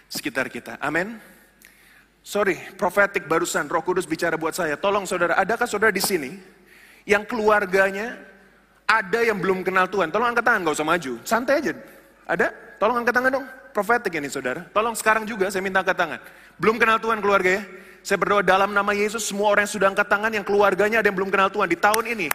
sekitar 0.07 0.47
kita. 0.47 0.79
Amin. 0.79 1.19
Sorry, 2.23 2.55
profetik 2.79 3.27
barusan 3.27 3.67
Roh 3.67 3.83
Kudus 3.83 4.07
bicara 4.07 4.39
buat 4.39 4.55
saya. 4.55 4.79
Tolong 4.79 5.11
saudara, 5.11 5.35
adakah 5.43 5.67
saudara 5.67 5.91
di 5.91 6.03
sini 6.03 6.39
yang 7.03 7.27
keluarganya 7.27 8.15
ada 8.87 9.27
yang 9.27 9.43
belum 9.43 9.67
kenal 9.67 9.91
Tuhan? 9.91 10.15
Tolong 10.15 10.31
angkat 10.31 10.47
tangan, 10.47 10.71
gak 10.71 10.77
usah 10.79 10.87
maju. 10.87 11.13
Santai 11.27 11.59
aja. 11.59 11.75
Ada? 12.31 12.55
Tolong 12.79 13.03
angkat 13.03 13.15
tangan 13.19 13.33
dong 13.43 13.47
profetik 13.71 14.15
ini 14.19 14.27
saudara. 14.27 14.67
Tolong 14.71 14.95
sekarang 14.99 15.25
juga 15.25 15.49
saya 15.49 15.65
minta 15.65 15.81
angkat 15.81 15.97
tangan. 15.97 16.21
Belum 16.61 16.77
kenal 16.77 17.01
Tuhan 17.01 17.19
keluarga 17.25 17.59
ya? 17.59 17.63
Saya 18.01 18.17
berdoa 18.17 18.41
dalam 18.41 18.73
nama 18.73 18.97
Yesus 18.97 19.29
semua 19.29 19.53
orang 19.53 19.69
yang 19.69 19.75
sudah 19.77 19.89
angkat 19.93 20.09
tangan 20.09 20.33
yang 20.33 20.45
keluarganya 20.45 21.05
ada 21.05 21.09
yang 21.09 21.17
belum 21.17 21.31
kenal 21.33 21.49
Tuhan 21.53 21.69
di 21.69 21.79
tahun 21.79 22.05
ini. 22.17 22.29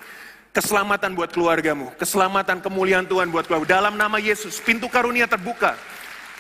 Keselamatan 0.55 1.19
buat 1.19 1.35
keluargamu, 1.35 1.91
keselamatan 1.99 2.63
kemuliaan 2.63 3.03
Tuhan 3.03 3.27
buat 3.27 3.43
keluarga. 3.43 3.83
Dalam 3.83 3.99
nama 3.99 4.15
Yesus, 4.23 4.63
pintu 4.63 4.87
karunia 4.87 5.27
terbuka 5.27 5.75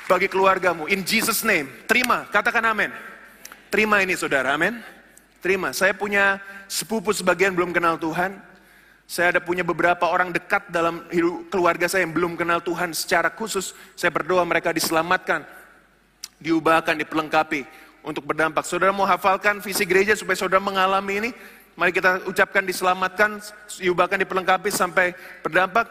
bagi 0.07 0.31
keluargamu. 0.31 0.87
In 0.87 1.03
Jesus 1.03 1.43
name, 1.43 1.67
terima, 1.83 2.23
katakan 2.31 2.63
amin. 2.63 2.95
Terima 3.67 3.99
ini 3.99 4.15
saudara, 4.15 4.55
amin. 4.55 4.79
Terima, 5.43 5.75
saya 5.75 5.91
punya 5.91 6.39
sepupu 6.71 7.11
sebagian 7.11 7.51
belum 7.51 7.75
kenal 7.75 7.99
Tuhan, 7.99 8.39
saya 9.05 9.37
ada 9.37 9.41
punya 9.41 9.61
beberapa 9.61 10.09
orang 10.09 10.33
dekat 10.33 10.73
dalam 10.73 11.05
hidup 11.13 11.53
keluarga 11.53 11.85
saya 11.85 12.09
yang 12.09 12.13
belum 12.13 12.33
kenal 12.33 12.57
Tuhan 12.57 12.89
secara 12.89 13.29
khusus. 13.29 13.77
Saya 13.93 14.09
berdoa 14.09 14.41
mereka 14.41 14.73
diselamatkan, 14.73 15.45
diubahkan, 16.41 16.97
diperlengkapi 16.97 17.69
untuk 18.01 18.25
berdampak. 18.25 18.65
Saudara 18.65 18.89
mau 18.89 19.05
hafalkan 19.05 19.61
visi 19.61 19.85
gereja 19.85 20.17
supaya 20.17 20.33
saudara 20.33 20.57
mengalami 20.57 21.21
ini? 21.21 21.31
Mari 21.77 21.93
kita 21.93 22.25
ucapkan 22.25 22.65
diselamatkan, 22.65 23.37
diubahkan, 23.77 24.17
diperlengkapi 24.25 24.69
sampai 24.73 25.13
berdampak. 25.45 25.85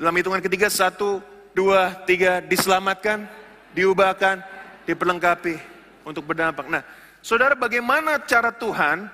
Dalam 0.00 0.14
hitungan 0.16 0.40
ketiga, 0.40 0.72
satu, 0.72 1.20
dua, 1.52 1.92
tiga, 2.08 2.40
diselamatkan, 2.40 3.28
diubahkan, 3.76 4.40
diperlengkapi 4.88 5.60
untuk 6.08 6.24
berdampak. 6.24 6.64
Nah, 6.70 6.80
saudara 7.20 7.52
bagaimana 7.52 8.22
cara 8.24 8.54
Tuhan 8.54 9.10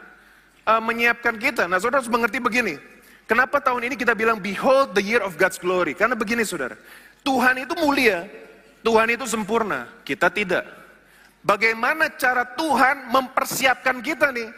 uh, 0.69 0.83
menyiapkan 0.85 1.35
kita? 1.35 1.67
Nah, 1.67 1.83
saudara 1.83 1.99
harus 1.99 2.13
mengerti 2.13 2.39
begini. 2.39 2.90
Kenapa 3.31 3.63
tahun 3.63 3.87
ini 3.87 3.95
kita 3.95 4.19
bilang 4.19 4.43
behold 4.43 4.91
the 4.91 5.05
year 5.07 5.23
of 5.23 5.39
God's 5.39 5.55
glory? 5.63 5.95
Karena 5.95 6.19
begini 6.19 6.43
saudara, 6.43 6.75
Tuhan 7.23 7.63
itu 7.63 7.79
mulia, 7.79 8.27
Tuhan 8.83 9.07
itu 9.15 9.23
sempurna, 9.31 9.87
kita 10.03 10.35
tidak. 10.35 10.67
Bagaimana 11.47 12.11
cara 12.19 12.43
Tuhan 12.43 13.07
mempersiapkan 13.07 14.03
kita 14.03 14.35
nih? 14.35 14.51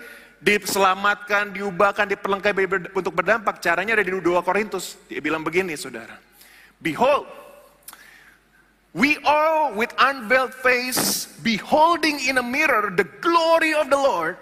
diselamatkan, 0.42 1.54
diubahkan, 1.54 2.10
diperlengkapi 2.10 2.90
untuk 2.98 3.14
berdampak. 3.14 3.62
Caranya 3.62 3.94
ada 3.94 4.02
di 4.02 4.10
2 4.10 4.42
Korintus. 4.42 4.98
Dia 5.06 5.22
bilang 5.22 5.46
begini, 5.46 5.78
saudara. 5.78 6.18
Behold, 6.82 7.30
we 8.90 9.22
all 9.22 9.70
with 9.78 9.94
unveiled 10.02 10.50
face, 10.50 11.30
beholding 11.46 12.18
in 12.26 12.42
a 12.42 12.44
mirror 12.44 12.90
the 12.90 13.06
glory 13.22 13.70
of 13.70 13.86
the 13.86 13.96
Lord, 13.96 14.34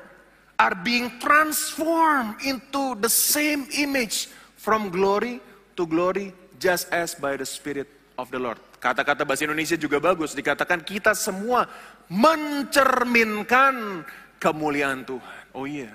are 0.60 0.76
being 0.84 1.08
transformed 1.16 2.36
into 2.44 2.92
the 3.00 3.08
same 3.08 3.64
image 3.80 4.28
from 4.60 4.92
glory 4.92 5.40
to 5.72 5.88
glory, 5.88 6.36
just 6.60 6.92
as 6.92 7.16
by 7.16 7.40
the 7.40 7.48
Spirit 7.48 7.88
of 8.20 8.28
the 8.28 8.36
Lord. 8.36 8.60
Kata-kata 8.76 9.24
bahasa 9.24 9.48
Indonesia 9.48 9.80
juga 9.80 9.96
bagus, 9.96 10.36
dikatakan 10.36 10.84
kita 10.84 11.16
semua 11.16 11.64
mencerminkan 12.12 14.04
kemuliaan 14.36 15.00
Tuhan. 15.08 15.42
Oh 15.56 15.64
iya. 15.64 15.88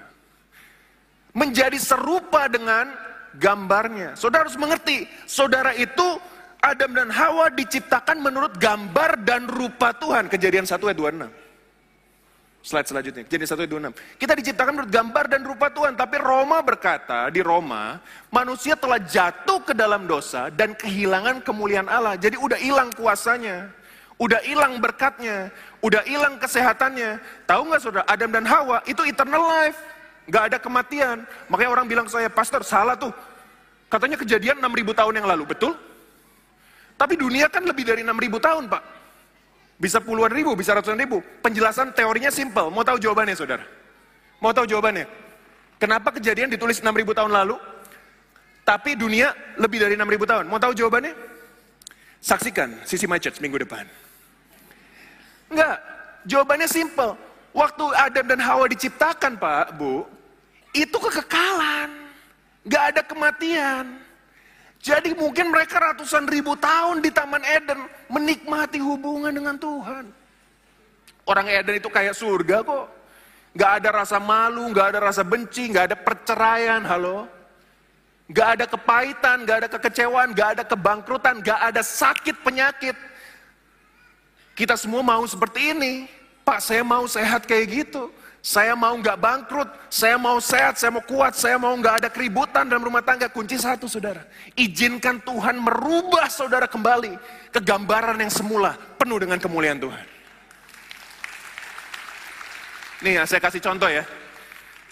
Menjadi 1.38 1.78
serupa 1.78 2.49
dengan 2.49 2.89
gambarnya. 3.38 4.17
Saudara 4.17 4.49
harus 4.49 4.58
mengerti, 4.58 5.06
saudara 5.30 5.78
itu 5.78 6.17
Adam 6.65 6.97
dan 6.97 7.13
Hawa 7.13 7.54
diciptakan 7.54 8.17
menurut 8.17 8.58
gambar 8.58 9.21
dan 9.21 9.45
rupa 9.45 9.93
Tuhan. 9.93 10.25
Kejadian 10.25 10.65
1 10.65 10.82
ayat 10.82 10.97
26. 10.97 11.45
Slide 12.65 12.89
selanjutnya, 12.89 13.21
kejadian 13.30 13.45
1 13.45 13.62
ayat 13.62 13.93
26. 13.93 14.17
Kita 14.17 14.34
diciptakan 14.34 14.71
menurut 14.73 14.89
gambar 14.89 15.25
dan 15.30 15.41
rupa 15.45 15.69
Tuhan. 15.69 15.93
Tapi 15.93 16.17
Roma 16.17 16.65
berkata, 16.65 17.30
di 17.30 17.45
Roma, 17.45 18.01
manusia 18.34 18.73
telah 18.73 18.97
jatuh 18.97 19.62
ke 19.62 19.78
dalam 19.78 20.10
dosa 20.10 20.49
dan 20.49 20.73
kehilangan 20.73 21.45
kemuliaan 21.45 21.86
Allah. 21.86 22.17
Jadi 22.17 22.41
udah 22.41 22.58
hilang 22.58 22.89
kuasanya. 22.97 23.69
Udah 24.15 24.39
hilang 24.47 24.80
berkatnya, 24.80 25.51
udah 25.84 25.99
hilang 26.08 26.39
kesehatannya. 26.39 27.19
Tahu 27.43 27.62
nggak 27.67 27.82
saudara, 27.84 28.08
Adam 28.08 28.32
dan 28.32 28.47
Hawa 28.47 28.80
itu 28.88 29.04
eternal 29.04 29.43
life, 29.43 29.75
nggak 30.32 30.43
ada 30.49 30.58
kematian. 30.58 31.28
Makanya 31.51 31.69
orang 31.69 31.86
bilang 31.86 32.08
saya, 32.08 32.32
pastor 32.32 32.63
salah 32.63 32.95
tuh. 32.95 33.12
Katanya 33.91 34.15
kejadian 34.15 34.63
6000 34.63 34.95
tahun 34.95 35.13
yang 35.19 35.28
lalu, 35.28 35.43
betul? 35.51 35.75
Tapi 36.95 37.19
dunia 37.19 37.51
kan 37.51 37.67
lebih 37.67 37.84
dari 37.84 38.08
6000 38.08 38.39
tahun 38.39 38.63
pak. 38.71 38.95
Bisa 39.76 40.00
puluhan 40.00 40.32
ribu, 40.32 40.56
bisa 40.56 40.72
ratusan 40.72 40.96
ribu. 40.96 41.20
Penjelasan 41.44 41.92
teorinya 41.92 42.32
simple. 42.32 42.72
Mau 42.72 42.84
tahu 42.88 42.96
jawabannya 42.96 43.36
saudara? 43.36 43.66
Mau 44.40 44.56
tahu 44.56 44.64
jawabannya? 44.64 45.04
Kenapa 45.76 46.16
kejadian 46.16 46.48
ditulis 46.48 46.80
6000 46.80 47.12
tahun 47.12 47.32
lalu? 47.36 47.60
Tapi 48.64 48.96
dunia 48.96 49.36
lebih 49.60 49.84
dari 49.84 50.00
6000 50.00 50.32
tahun. 50.32 50.46
Mau 50.48 50.58
tahu 50.58 50.74
jawabannya? 50.74 51.14
Saksikan 52.24 52.82
sisi 52.88 53.06
Church 53.06 53.38
minggu 53.44 53.62
depan. 53.62 53.86
Enggak, 55.52 55.78
jawabannya 56.26 56.66
simple. 56.66 57.14
Waktu 57.54 57.86
Adam 57.96 58.26
dan 58.26 58.40
Hawa 58.42 58.66
diciptakan 58.68 59.38
Pak, 59.38 59.78
Bu, 59.78 60.04
itu 60.74 60.98
kekekalan. 60.98 61.92
Enggak 62.66 62.84
ada 62.96 63.02
kematian. 63.06 64.05
Jadi 64.86 65.17
mungkin 65.17 65.50
mereka 65.50 65.82
ratusan 65.82 66.30
ribu 66.30 66.54
tahun 66.62 67.02
di 67.02 67.10
Taman 67.10 67.41
Eden 67.41 67.89
menikmati 68.06 68.78
hubungan 68.78 69.34
dengan 69.34 69.58
Tuhan. 69.58 70.13
Orang 71.26 71.50
Eden 71.50 71.82
itu 71.82 71.89
kayak 71.89 72.13
surga 72.13 72.62
kok. 72.62 72.86
Gak 73.58 73.82
ada 73.82 74.06
rasa 74.06 74.21
malu, 74.21 74.69
gak 74.69 74.93
ada 74.93 75.10
rasa 75.10 75.26
benci, 75.26 75.74
gak 75.74 75.89
ada 75.89 75.98
perceraian, 75.98 76.86
halo. 76.86 77.26
Gak 78.30 78.62
ada 78.62 78.65
kepahitan, 78.69 79.41
gak 79.41 79.58
ada 79.65 79.69
kekecewaan, 79.74 80.38
gak 80.38 80.50
ada 80.54 80.63
kebangkrutan, 80.69 81.41
gak 81.41 81.65
ada 81.65 81.82
sakit 81.82 82.45
penyakit. 82.45 82.93
Kita 84.54 84.78
semua 84.78 85.02
mau 85.02 85.26
seperti 85.26 85.74
ini. 85.74 86.06
Pak, 86.45 86.62
saya 86.62 86.86
mau 86.86 87.10
sehat 87.10 87.50
kayak 87.50 87.89
gitu. 87.89 88.13
Saya 88.46 88.78
mau 88.78 88.94
nggak 88.94 89.18
bangkrut, 89.18 89.66
saya 89.90 90.22
mau 90.22 90.38
sehat, 90.38 90.78
saya 90.78 90.94
mau 90.94 91.02
kuat, 91.02 91.34
saya 91.34 91.58
mau 91.58 91.74
nggak 91.74 92.06
ada 92.06 92.10
keributan 92.14 92.70
dalam 92.70 92.86
rumah 92.86 93.02
tangga. 93.02 93.26
Kunci 93.26 93.58
satu, 93.58 93.90
saudara. 93.90 94.22
Izinkan 94.54 95.18
Tuhan 95.26 95.58
merubah 95.58 96.30
saudara 96.30 96.70
kembali 96.70 97.18
ke 97.50 97.58
gambaran 97.58 98.22
yang 98.22 98.30
semula, 98.30 98.78
penuh 99.02 99.18
dengan 99.18 99.42
kemuliaan 99.42 99.82
Tuhan. 99.82 100.06
Nih, 103.02 103.18
saya 103.26 103.42
kasih 103.42 103.66
contoh 103.66 103.90
ya. 103.90 104.06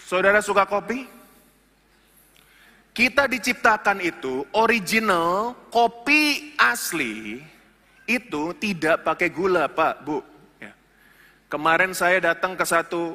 Saudara 0.02 0.42
suka 0.42 0.66
kopi? 0.66 1.06
Kita 2.90 3.30
diciptakan 3.30 4.02
itu 4.02 4.42
original 4.50 5.54
kopi 5.70 6.58
asli 6.58 7.38
itu 8.02 8.50
tidak 8.58 9.06
pakai 9.06 9.30
gula, 9.30 9.70
Pak, 9.70 9.94
Bu. 10.02 10.18
Ya. 10.58 10.74
Kemarin 11.46 11.94
saya 11.94 12.18
datang 12.18 12.58
ke 12.58 12.66
satu, 12.66 13.14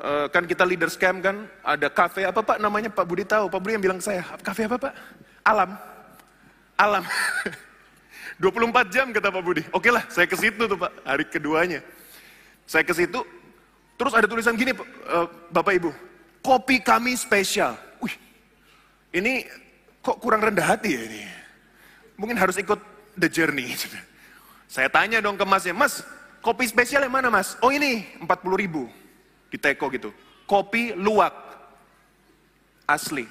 uh, 0.00 0.26
kan 0.30 0.48
kita 0.48 0.66
leader 0.66 0.90
scam 0.90 1.20
kan, 1.22 1.46
ada 1.62 1.86
kafe 1.92 2.26
apa 2.26 2.40
Pak 2.42 2.58
namanya 2.58 2.90
Pak 2.90 3.06
Budi 3.06 3.22
tahu, 3.22 3.46
Pak 3.46 3.60
Budi 3.60 3.78
yang 3.78 3.84
bilang 3.84 4.00
saya, 4.02 4.24
kafe 4.42 4.66
apa 4.66 4.80
Pak? 4.80 4.92
Alam, 5.44 5.70
alam. 6.78 7.04
24 8.42 8.90
jam 8.90 9.06
kata 9.14 9.30
Pak 9.30 9.42
Budi. 9.44 9.62
Oke 9.70 9.94
lah, 9.94 10.02
saya 10.10 10.26
ke 10.26 10.34
situ 10.34 10.66
tuh 10.66 10.78
Pak, 10.78 10.92
hari 11.06 11.24
keduanya. 11.28 11.80
Saya 12.66 12.82
ke 12.82 12.96
situ, 12.96 13.20
terus 13.94 14.16
ada 14.16 14.26
tulisan 14.26 14.56
gini 14.56 14.74
uh, 14.74 15.26
Bapak 15.52 15.76
Ibu, 15.78 15.90
kopi 16.42 16.80
kami 16.82 17.14
spesial. 17.14 17.76
Wih, 18.02 18.14
ini 19.14 19.46
kok 20.02 20.18
kurang 20.18 20.42
rendah 20.42 20.74
hati 20.74 20.96
ya 20.96 21.02
ini. 21.06 21.22
Mungkin 22.18 22.38
harus 22.38 22.58
ikut 22.58 22.80
the 23.14 23.28
journey. 23.30 23.74
Saya 24.74 24.90
tanya 24.90 25.22
dong 25.22 25.38
ke 25.38 25.46
masnya, 25.46 25.76
mas 25.76 26.02
kopi 26.42 26.66
spesial 26.66 27.06
yang 27.06 27.14
mana 27.14 27.30
mas? 27.30 27.54
Oh 27.62 27.70
ini 27.70 28.02
40 28.18 28.26
ribu 28.58 28.90
di 29.54 29.58
teko 29.62 29.86
gitu. 29.94 30.10
Kopi 30.50 30.90
luwak 30.98 31.30
asli. 32.90 33.22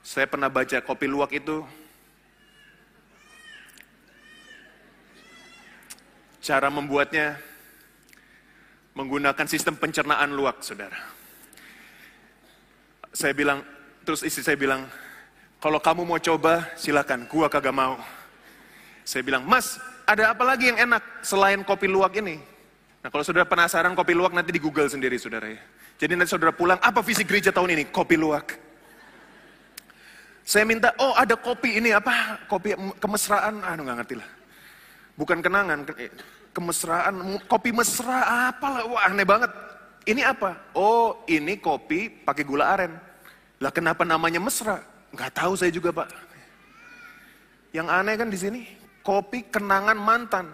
Saya 0.00 0.24
pernah 0.24 0.48
baca 0.48 0.80
kopi 0.80 1.04
luwak 1.04 1.36
itu 1.36 1.60
cara 6.40 6.72
membuatnya 6.72 7.36
menggunakan 8.96 9.44
sistem 9.44 9.76
pencernaan 9.76 10.32
luwak, 10.32 10.64
saudara. 10.64 10.96
Saya 13.12 13.36
bilang, 13.36 13.60
terus 14.08 14.24
istri 14.24 14.40
saya 14.40 14.56
bilang, 14.56 14.88
kalau 15.60 15.76
kamu 15.76 16.08
mau 16.08 16.16
coba, 16.16 16.72
silakan, 16.80 17.28
gua 17.28 17.52
kagak 17.52 17.76
mau. 17.76 18.00
Saya 19.04 19.20
bilang, 19.20 19.44
mas, 19.44 19.76
ada 20.08 20.32
apa 20.32 20.42
lagi 20.42 20.72
yang 20.72 20.80
enak 20.88 21.04
selain 21.20 21.60
kopi 21.62 21.84
luwak 21.86 22.16
ini? 22.16 22.49
Nah 23.00 23.08
kalau 23.08 23.24
saudara 23.24 23.48
penasaran 23.48 23.96
kopi 23.96 24.12
luwak 24.12 24.36
nanti 24.36 24.52
di 24.52 24.60
Google 24.60 24.88
sendiri 24.88 25.16
saudara 25.16 25.48
ya. 25.48 25.60
Jadi 25.96 26.12
nanti 26.16 26.32
saudara 26.32 26.52
pulang, 26.52 26.76
apa 26.80 27.00
visi 27.00 27.24
gereja 27.24 27.48
tahun 27.48 27.72
ini? 27.76 27.84
Kopi 27.88 28.16
luwak. 28.16 28.56
Saya 30.44 30.64
minta, 30.68 30.92
oh 31.00 31.16
ada 31.16 31.36
kopi 31.36 31.80
ini 31.80 31.92
apa? 31.92 32.40
Kopi 32.44 32.76
kemesraan, 33.00 33.64
aduh 33.64 33.84
nggak 33.84 33.98
ngerti 34.04 34.14
lah. 34.20 34.28
Bukan 35.16 35.38
kenangan, 35.44 35.84
eh, 36.00 36.12
kemesraan, 36.50 37.38
kopi 37.46 37.70
mesra 37.70 38.48
apa 38.50 38.66
lah, 38.66 38.82
wah 38.88 39.02
aneh 39.08 39.24
banget. 39.24 39.52
Ini 40.08 40.24
apa? 40.24 40.56
Oh 40.72 41.22
ini 41.28 41.60
kopi 41.60 42.08
pakai 42.08 42.44
gula 42.44 42.72
aren. 42.72 42.96
Lah 43.60 43.68
kenapa 43.68 44.02
namanya 44.02 44.40
mesra? 44.40 44.80
Nggak 45.12 45.32
tahu 45.36 45.52
saya 45.54 45.68
juga 45.68 45.92
pak. 45.92 46.08
Yang 47.70 47.88
aneh 47.92 48.14
kan 48.16 48.28
di 48.32 48.38
sini, 48.40 48.60
kopi 49.04 49.46
kenangan 49.46 49.96
mantan. 50.00 50.50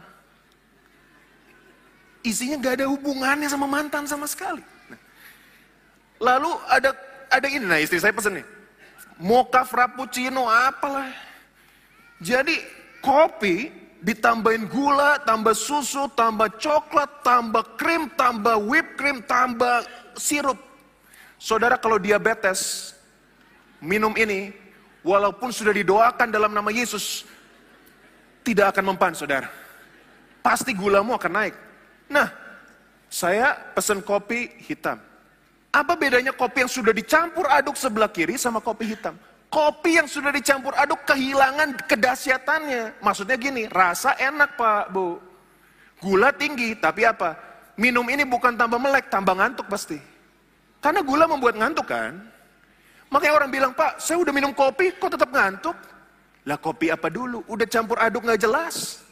Isinya 2.26 2.58
gak 2.58 2.82
ada 2.82 2.90
hubungannya 2.90 3.46
sama 3.46 3.70
mantan 3.70 4.02
sama 4.10 4.26
sekali. 4.26 4.58
Nah, 4.90 4.98
lalu 6.18 6.50
ada 6.66 6.90
ada 7.30 7.46
ini, 7.46 7.62
nah 7.62 7.78
istri 7.78 8.02
saya 8.02 8.10
pesen 8.10 8.42
nih. 8.42 8.46
Mocha 9.22 9.62
frappuccino 9.62 10.50
apalah. 10.50 11.06
Jadi 12.18 12.58
kopi 12.98 13.70
ditambahin 14.02 14.66
gula, 14.66 15.22
tambah 15.22 15.54
susu, 15.54 16.10
tambah 16.18 16.50
coklat, 16.58 17.22
tambah 17.22 17.62
krim, 17.78 18.10
tambah 18.18 18.58
whipped 18.58 18.98
cream, 18.98 19.22
tambah 19.22 19.86
sirup. 20.18 20.58
Saudara 21.38 21.78
kalau 21.78 22.02
diabetes, 22.02 22.90
minum 23.78 24.10
ini, 24.18 24.50
walaupun 25.06 25.54
sudah 25.54 25.70
didoakan 25.70 26.34
dalam 26.34 26.50
nama 26.50 26.74
Yesus, 26.74 27.22
tidak 28.42 28.74
akan 28.74 28.94
mempan 28.94 29.14
saudara. 29.14 29.46
Pasti 30.42 30.74
gulamu 30.74 31.14
akan 31.14 31.32
naik. 31.32 31.54
Nah, 32.06 32.28
saya 33.10 33.56
pesen 33.74 34.02
kopi 34.02 34.50
hitam. 34.62 34.98
Apa 35.74 35.92
bedanya 35.92 36.32
kopi 36.32 36.64
yang 36.64 36.72
sudah 36.72 36.94
dicampur 36.94 37.44
aduk 37.52 37.76
sebelah 37.76 38.08
kiri 38.08 38.40
sama 38.40 38.64
kopi 38.64 38.96
hitam? 38.96 39.12
Kopi 39.52 40.00
yang 40.00 40.08
sudah 40.08 40.32
dicampur 40.32 40.72
aduk 40.74 41.04
kehilangan 41.04 41.76
kedahsyatannya. 41.86 42.98
Maksudnya 43.04 43.36
gini, 43.38 43.68
rasa 43.70 44.16
enak 44.16 44.56
Pak, 44.56 44.84
Bu. 44.90 45.20
Gula 46.00 46.32
tinggi, 46.32 46.76
tapi 46.76 47.04
apa? 47.04 47.36
Minum 47.76 48.08
ini 48.08 48.24
bukan 48.24 48.56
tambah 48.56 48.80
melek, 48.80 49.12
tambah 49.12 49.36
ngantuk 49.36 49.68
pasti. 49.68 50.00
Karena 50.80 51.04
gula 51.04 51.28
membuat 51.28 51.60
ngantuk 51.60 51.88
kan? 51.88 52.16
Makanya 53.12 53.34
orang 53.36 53.50
bilang, 53.52 53.72
Pak, 53.76 54.02
saya 54.02 54.18
udah 54.18 54.32
minum 54.34 54.50
kopi, 54.50 54.96
kok 54.96 55.14
tetap 55.14 55.30
ngantuk? 55.30 55.76
Lah 56.46 56.58
kopi 56.58 56.90
apa 56.90 57.10
dulu? 57.10 57.42
Udah 57.46 57.66
campur 57.66 57.98
aduk 57.98 58.22
nggak 58.26 58.40
jelas. 58.42 59.05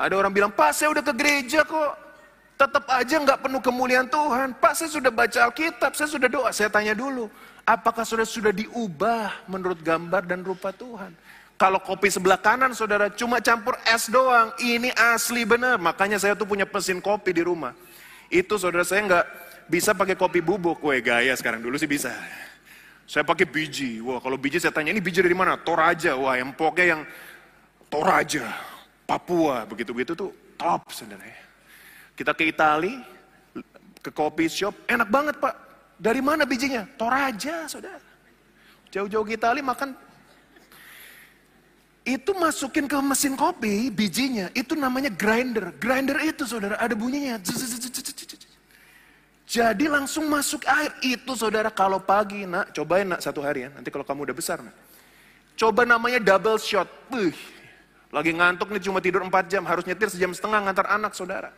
Ada 0.00 0.16
orang 0.16 0.32
bilang, 0.32 0.48
Pak 0.48 0.72
saya 0.72 0.96
udah 0.96 1.04
ke 1.04 1.12
gereja 1.12 1.60
kok. 1.60 1.92
Tetap 2.56 2.84
aja 2.88 3.16
nggak 3.20 3.40
penuh 3.44 3.60
kemuliaan 3.60 4.08
Tuhan. 4.08 4.56
Pak 4.56 4.72
saya 4.72 4.88
sudah 4.88 5.12
baca 5.12 5.38
Alkitab, 5.48 5.92
saya 5.92 6.08
sudah 6.08 6.28
doa. 6.28 6.48
Saya 6.52 6.72
tanya 6.72 6.96
dulu, 6.96 7.28
apakah 7.68 8.04
sudah 8.04 8.24
sudah 8.24 8.52
diubah 8.52 9.44
menurut 9.44 9.80
gambar 9.84 10.24
dan 10.24 10.40
rupa 10.40 10.72
Tuhan? 10.72 11.12
Kalau 11.60 11.76
kopi 11.84 12.08
sebelah 12.08 12.40
kanan 12.40 12.72
saudara 12.72 13.12
cuma 13.12 13.36
campur 13.44 13.76
es 13.84 14.08
doang, 14.08 14.48
ini 14.64 14.88
asli 14.96 15.44
benar. 15.44 15.76
Makanya 15.76 16.16
saya 16.16 16.32
tuh 16.32 16.48
punya 16.48 16.64
mesin 16.64 17.04
kopi 17.04 17.36
di 17.36 17.44
rumah. 17.44 17.76
Itu 18.32 18.56
saudara 18.56 18.88
saya 18.88 19.04
nggak 19.04 19.26
bisa 19.68 19.92
pakai 19.92 20.16
kopi 20.16 20.40
bubuk. 20.40 20.80
Weh 20.80 21.04
gaya 21.04 21.36
sekarang 21.36 21.60
dulu 21.60 21.76
sih 21.76 21.84
bisa. 21.88 22.16
Saya 23.04 23.28
pakai 23.28 23.44
biji. 23.44 24.00
Wah 24.00 24.24
kalau 24.24 24.40
biji 24.40 24.56
saya 24.56 24.72
tanya 24.72 24.96
ini 24.96 25.04
biji 25.04 25.20
dari 25.20 25.36
mana? 25.36 25.60
Toraja. 25.60 26.16
Wah 26.16 26.40
yang 26.40 26.56
yang 26.80 27.04
Toraja. 27.92 28.69
Papua, 29.10 29.66
begitu-begitu 29.66 30.14
tuh 30.14 30.30
top 30.54 30.94
sebenarnya. 30.94 31.34
Kita 32.14 32.30
ke 32.30 32.46
Itali, 32.46 32.94
ke 33.98 34.14
kopi 34.14 34.46
shop, 34.46 34.86
enak 34.86 35.10
banget 35.10 35.34
pak. 35.42 35.50
Dari 35.98 36.22
mana 36.22 36.46
bijinya? 36.46 36.86
Toraja, 36.94 37.66
saudara. 37.66 37.98
Jauh-jauh 38.94 39.26
ke 39.26 39.34
Itali 39.34 39.66
makan. 39.66 39.98
Itu 42.06 42.38
masukin 42.38 42.86
ke 42.86 42.96
mesin 43.02 43.34
kopi 43.34 43.90
bijinya 43.90 44.46
itu 44.54 44.78
namanya 44.78 45.10
grinder. 45.10 45.74
Grinder 45.82 46.16
itu 46.22 46.46
saudara 46.46 46.78
ada 46.78 46.94
bunyinya. 46.94 47.36
Jadi 49.44 49.84
langsung 49.90 50.30
masuk 50.30 50.62
air. 50.70 50.94
Itu 51.02 51.34
saudara 51.34 51.68
kalau 51.68 51.98
pagi 51.98 52.46
nak 52.46 52.70
cobain 52.70 53.10
nak 53.10 53.20
satu 53.20 53.42
hari 53.42 53.66
ya. 53.66 53.74
Nanti 53.74 53.90
kalau 53.90 54.06
kamu 54.06 54.30
udah 54.30 54.36
besar 54.38 54.62
nak. 54.62 54.72
Coba 55.58 55.84
namanya 55.84 56.22
double 56.22 56.56
shot. 56.56 56.88
Wih, 57.12 57.36
lagi 58.10 58.34
ngantuk 58.34 58.74
nih 58.74 58.82
cuma 58.82 58.98
tidur 58.98 59.22
4 59.22 59.46
jam, 59.46 59.62
harus 59.62 59.86
nyetir 59.86 60.10
sejam 60.10 60.34
setengah 60.34 60.66
ngantar 60.66 60.86
anak 60.90 61.14
saudara. 61.14 61.54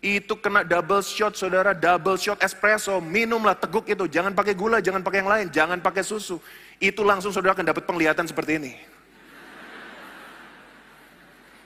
Itu 0.00 0.36
kena 0.40 0.64
double 0.64 1.04
shot 1.04 1.36
saudara, 1.36 1.76
double 1.76 2.16
shot 2.16 2.40
espresso, 2.40 3.00
minumlah 3.04 3.56
teguk 3.56 3.84
itu. 3.88 4.08
Jangan 4.08 4.32
pakai 4.32 4.56
gula, 4.56 4.80
jangan 4.80 5.04
pakai 5.04 5.24
yang 5.24 5.28
lain, 5.28 5.46
jangan 5.52 5.80
pakai 5.80 6.00
susu. 6.04 6.40
Itu 6.80 7.04
langsung 7.04 7.32
saudara 7.32 7.52
akan 7.52 7.68
dapat 7.68 7.84
penglihatan 7.84 8.24
seperti 8.24 8.56
ini. 8.56 8.72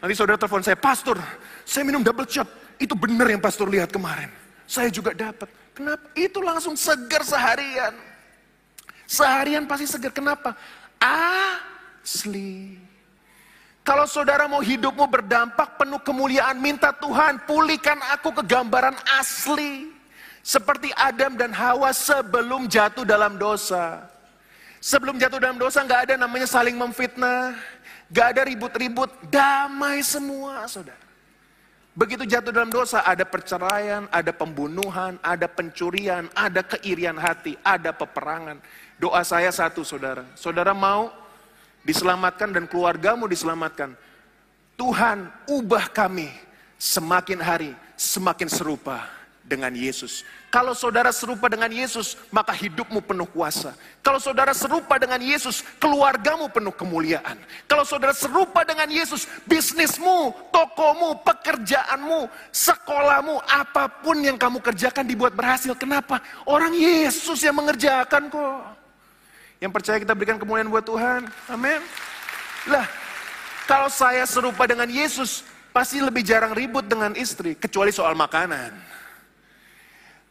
Nanti 0.02 0.14
saudara 0.18 0.34
telepon 0.34 0.66
saya, 0.66 0.74
pastor, 0.78 1.18
saya 1.62 1.86
minum 1.86 2.02
double 2.02 2.26
shot. 2.26 2.46
Itu 2.78 2.98
benar 2.98 3.30
yang 3.30 3.38
pastor 3.38 3.70
lihat 3.70 3.94
kemarin. 3.94 4.30
Saya 4.66 4.90
juga 4.90 5.14
dapat. 5.14 5.46
Kenapa? 5.74 6.06
Itu 6.18 6.42
langsung 6.42 6.74
segar 6.74 7.22
seharian. 7.22 7.94
Seharian 9.06 9.62
pasti 9.66 9.86
segar. 9.86 10.10
Kenapa? 10.10 10.58
Asli. 10.98 12.83
Kalau 13.84 14.08
saudara 14.08 14.48
mau 14.48 14.64
hidupmu 14.64 15.04
berdampak 15.04 15.76
penuh 15.76 16.00
kemuliaan, 16.00 16.56
minta 16.56 16.88
Tuhan 16.96 17.44
pulihkan 17.44 18.00
aku 18.16 18.32
ke 18.32 18.42
gambaran 18.48 18.96
asli. 19.20 19.92
Seperti 20.40 20.88
Adam 20.96 21.36
dan 21.36 21.52
Hawa 21.52 21.92
sebelum 21.92 22.64
jatuh 22.64 23.04
dalam 23.04 23.36
dosa. 23.36 24.08
Sebelum 24.80 25.20
jatuh 25.20 25.36
dalam 25.36 25.60
dosa 25.60 25.84
nggak 25.84 26.00
ada 26.08 26.14
namanya 26.16 26.48
saling 26.48 26.80
memfitnah. 26.80 27.56
Gak 28.12 28.36
ada 28.36 28.42
ribut-ribut, 28.46 29.10
damai 29.32 30.04
semua 30.04 30.68
saudara. 30.68 31.00
Begitu 31.96 32.26
jatuh 32.26 32.50
dalam 32.50 32.70
dosa, 32.70 33.00
ada 33.06 33.22
perceraian, 33.22 34.06
ada 34.10 34.34
pembunuhan, 34.34 35.16
ada 35.22 35.46
pencurian, 35.46 36.26
ada 36.34 36.60
keirian 36.62 37.16
hati, 37.16 37.54
ada 37.64 37.94
peperangan. 37.94 38.58
Doa 38.98 39.22
saya 39.22 39.48
satu 39.50 39.86
saudara. 39.86 40.26
Saudara 40.34 40.74
mau 40.74 41.10
diselamatkan 41.84 42.50
dan 42.50 42.64
keluargamu 42.66 43.28
diselamatkan. 43.28 43.94
Tuhan 44.74 45.30
ubah 45.46 45.86
kami 45.92 46.26
semakin 46.80 47.38
hari 47.38 47.72
semakin 47.94 48.50
serupa 48.50 49.06
dengan 49.44 49.70
Yesus. 49.76 50.24
Kalau 50.48 50.72
saudara 50.72 51.12
serupa 51.12 51.52
dengan 51.52 51.68
Yesus, 51.68 52.16
maka 52.32 52.50
hidupmu 52.56 53.04
penuh 53.04 53.28
kuasa. 53.28 53.76
Kalau 54.00 54.16
saudara 54.16 54.56
serupa 54.56 54.96
dengan 54.96 55.20
Yesus, 55.20 55.60
keluargamu 55.76 56.48
penuh 56.48 56.72
kemuliaan. 56.72 57.36
Kalau 57.68 57.84
saudara 57.84 58.16
serupa 58.16 58.64
dengan 58.64 58.88
Yesus, 58.88 59.28
bisnismu, 59.44 60.32
tokomu, 60.48 61.20
pekerjaanmu, 61.22 62.26
sekolahmu, 62.50 63.36
apa 63.44 63.90
pun 64.00 64.16
yang 64.24 64.40
kamu 64.40 64.64
kerjakan 64.64 65.04
dibuat 65.04 65.36
berhasil. 65.36 65.76
Kenapa? 65.76 66.24
Orang 66.48 66.72
Yesus 66.72 67.44
yang 67.44 67.60
mengerjakan 67.60 68.32
kok. 68.32 68.83
Yang 69.64 69.80
percaya 69.80 69.96
kita 69.96 70.12
berikan 70.12 70.36
kemuliaan 70.36 70.68
buat 70.68 70.84
Tuhan. 70.84 71.24
Amin. 71.48 71.80
Lah, 72.68 72.84
kalau 73.64 73.88
saya 73.88 74.28
serupa 74.28 74.68
dengan 74.68 74.84
Yesus, 74.84 75.40
pasti 75.72 76.04
lebih 76.04 76.20
jarang 76.20 76.52
ribut 76.52 76.84
dengan 76.84 77.16
istri, 77.16 77.56
kecuali 77.56 77.88
soal 77.88 78.12
makanan. 78.12 78.76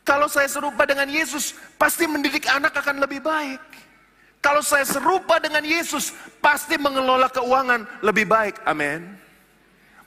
Kalau 0.05 0.29
saya 0.29 0.45
serupa 0.45 0.85
dengan 0.85 1.09
Yesus, 1.09 1.57
pasti 1.81 2.05
mendidik 2.05 2.45
anak 2.45 2.77
akan 2.77 3.01
lebih 3.01 3.25
baik. 3.25 3.57
Kalau 4.37 4.61
saya 4.61 4.85
serupa 4.85 5.41
dengan 5.41 5.65
Yesus, 5.65 6.13
pasti 6.37 6.77
mengelola 6.77 7.25
keuangan 7.33 7.89
lebih 8.05 8.29
baik. 8.29 8.61
Amin. 8.69 9.17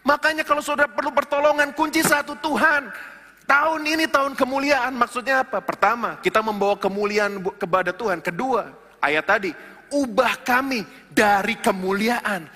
Makanya 0.07 0.47
kalau 0.47 0.63
saudara 0.63 0.87
perlu 0.87 1.11
pertolongan, 1.11 1.75
kunci 1.75 1.99
satu 1.99 2.39
Tuhan. 2.39 2.95
Tahun 3.43 3.83
ini 3.83 4.07
tahun 4.07 4.39
kemuliaan, 4.39 4.95
maksudnya 4.95 5.43
apa? 5.43 5.59
Pertama, 5.59 6.15
kita 6.23 6.39
membawa 6.47 6.79
kemuliaan 6.79 7.43
kepada 7.59 7.91
Tuhan. 7.91 8.23
Kedua, 8.23 8.86
ayat 9.01 9.25
tadi, 9.27 9.51
ubah 9.91 10.43
kami 10.43 10.83
dari 11.13 11.57
kemuliaan 11.59 12.47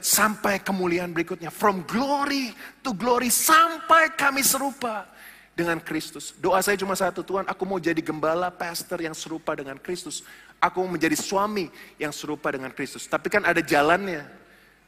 sampai 0.00 0.62
kemuliaan 0.62 1.10
berikutnya. 1.10 1.50
From 1.50 1.82
glory 1.84 2.54
to 2.80 2.94
glory 2.94 3.28
sampai 3.28 4.14
kami 4.14 4.40
serupa 4.46 5.04
dengan 5.52 5.82
Kristus. 5.82 6.32
Doa 6.40 6.62
saya 6.64 6.78
cuma 6.80 6.96
satu, 6.96 7.20
Tuhan 7.20 7.44
aku 7.44 7.62
mau 7.68 7.76
jadi 7.76 7.98
gembala, 8.00 8.48
pastor 8.48 9.02
yang 9.04 9.12
serupa 9.12 9.52
dengan 9.52 9.76
Kristus. 9.76 10.24
Aku 10.62 10.86
mau 10.86 10.94
menjadi 10.94 11.18
suami 11.18 11.68
yang 11.98 12.14
serupa 12.14 12.54
dengan 12.54 12.70
Kristus. 12.70 13.04
Tapi 13.10 13.28
kan 13.28 13.42
ada 13.42 13.58
jalannya. 13.58 14.24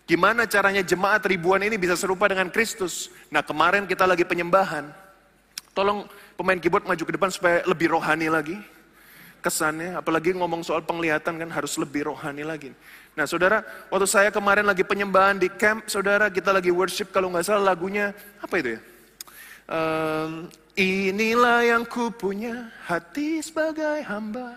Gimana 0.04 0.44
caranya 0.44 0.84
jemaat 0.84 1.24
ribuan 1.24 1.64
ini 1.64 1.80
bisa 1.80 1.96
serupa 1.96 2.28
dengan 2.28 2.52
Kristus? 2.52 3.08
Nah 3.32 3.40
kemarin 3.40 3.88
kita 3.88 4.04
lagi 4.04 4.22
penyembahan. 4.22 4.92
Tolong 5.72 6.06
pemain 6.38 6.60
keyboard 6.60 6.86
maju 6.86 7.02
ke 7.02 7.12
depan 7.16 7.32
supaya 7.32 7.64
lebih 7.66 7.90
rohani 7.90 8.30
lagi 8.30 8.54
kesannya, 9.44 10.00
apalagi 10.00 10.32
ngomong 10.32 10.64
soal 10.64 10.80
penglihatan 10.80 11.36
kan 11.36 11.50
harus 11.52 11.76
lebih 11.76 12.08
rohani 12.08 12.40
lagi. 12.40 12.72
Nah 13.12 13.28
saudara, 13.28 13.60
waktu 13.92 14.08
saya 14.08 14.32
kemarin 14.32 14.64
lagi 14.64 14.80
penyembahan 14.80 15.36
di 15.36 15.52
camp, 15.52 15.84
saudara 15.86 16.32
kita 16.32 16.48
lagi 16.48 16.72
worship 16.72 17.12
kalau 17.12 17.28
nggak 17.28 17.44
salah 17.44 17.76
lagunya, 17.76 18.16
apa 18.40 18.54
itu 18.56 18.74
ya? 18.74 18.80
Um, 19.68 20.48
inilah 20.74 21.60
yang 21.68 21.84
ku 21.84 22.08
punya 22.08 22.72
hati 22.88 23.44
sebagai 23.44 24.00
hamba 24.08 24.56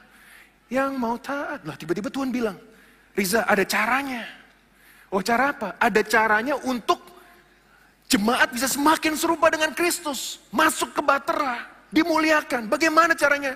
yang 0.71 0.95
mau 0.95 1.19
taat. 1.19 1.67
Nah 1.67 1.75
tiba-tiba 1.75 2.07
Tuhan 2.07 2.31
bilang, 2.31 2.55
Riza 3.11 3.43
ada 3.43 3.67
caranya. 3.67 4.23
Oh 5.11 5.19
cara 5.19 5.51
apa? 5.51 5.75
Ada 5.79 6.01
caranya 6.07 6.55
untuk 6.63 6.99
jemaat 8.07 8.51
bisa 8.55 8.71
semakin 8.71 9.13
serupa 9.19 9.51
dengan 9.51 9.71
Kristus. 9.75 10.41
Masuk 10.49 10.95
ke 10.95 11.01
batera, 11.03 11.67
dimuliakan. 11.93 12.67
Bagaimana 12.71 13.13
caranya? 13.13 13.55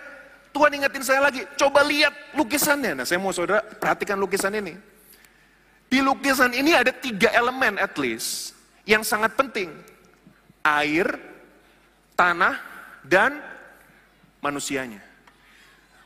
Tuhan 0.52 0.72
ingetin 0.76 1.04
saya 1.04 1.24
lagi, 1.24 1.48
coba 1.56 1.82
lihat 1.88 2.12
lukisannya. 2.36 3.02
Nah 3.02 3.06
saya 3.08 3.20
mau 3.24 3.32
saudara 3.32 3.64
perhatikan 3.64 4.20
lukisan 4.20 4.52
ini. 4.52 4.76
Di 5.88 6.00
lukisan 6.04 6.52
ini 6.56 6.76
ada 6.76 6.92
tiga 6.92 7.32
elemen 7.32 7.80
at 7.80 7.96
least 8.00 8.56
yang 8.84 9.04
sangat 9.04 9.36
penting. 9.36 9.72
Air, 10.64 11.08
tanah, 12.16 12.60
dan 13.08 13.40
manusianya. 14.44 15.00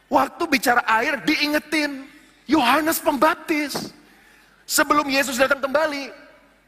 Waktu 0.07 0.43
bicara 0.45 0.85
air 0.85 1.19
diingetin 1.25 2.05
Yohanes 2.45 3.01
Pembaptis. 3.01 3.93
Sebelum 4.65 5.05
Yesus 5.05 5.37
datang 5.37 5.61
kembali, 5.61 6.09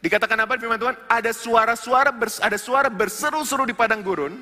dikatakan 0.06 0.38
apa 0.38 0.58
firman 0.62 0.78
Tuhan? 0.78 0.98
Ada 1.10 1.34
suara-suara 1.34 2.14
ada 2.14 2.58
suara 2.62 2.90
berseru-seru 2.94 3.66
di 3.66 3.74
padang 3.74 4.06
gurun. 4.06 4.38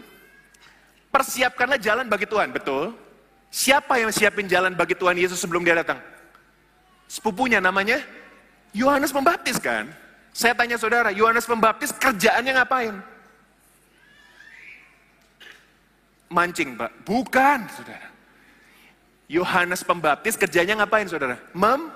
Persiapkanlah 1.07 1.79
jalan 1.79 2.11
bagi 2.11 2.27
Tuhan, 2.27 2.51
betul? 2.51 2.91
Siapa 3.55 4.03
yang 4.03 4.11
siapin 4.11 4.51
jalan 4.51 4.75
bagi 4.75 4.99
Tuhan 4.99 5.15
Yesus 5.15 5.39
sebelum 5.39 5.63
dia 5.63 5.79
datang? 5.79 5.95
Sepupunya 7.07 7.63
namanya 7.63 8.03
Yohanes 8.75 9.15
Pembaptis 9.15 9.55
kan? 9.63 9.87
Saya 10.35 10.51
tanya 10.51 10.75
saudara, 10.75 11.07
Yohanes 11.15 11.47
Pembaptis 11.47 11.95
kerjaannya 11.95 12.51
ngapain? 12.51 12.95
Mancing 16.27 16.75
pak? 16.75 16.91
Bukan 17.07 17.63
saudara. 17.71 18.11
Yohanes 19.31 19.87
Pembaptis 19.87 20.35
kerjanya 20.35 20.83
ngapain 20.83 21.07
saudara? 21.07 21.39
Mem. 21.55 21.87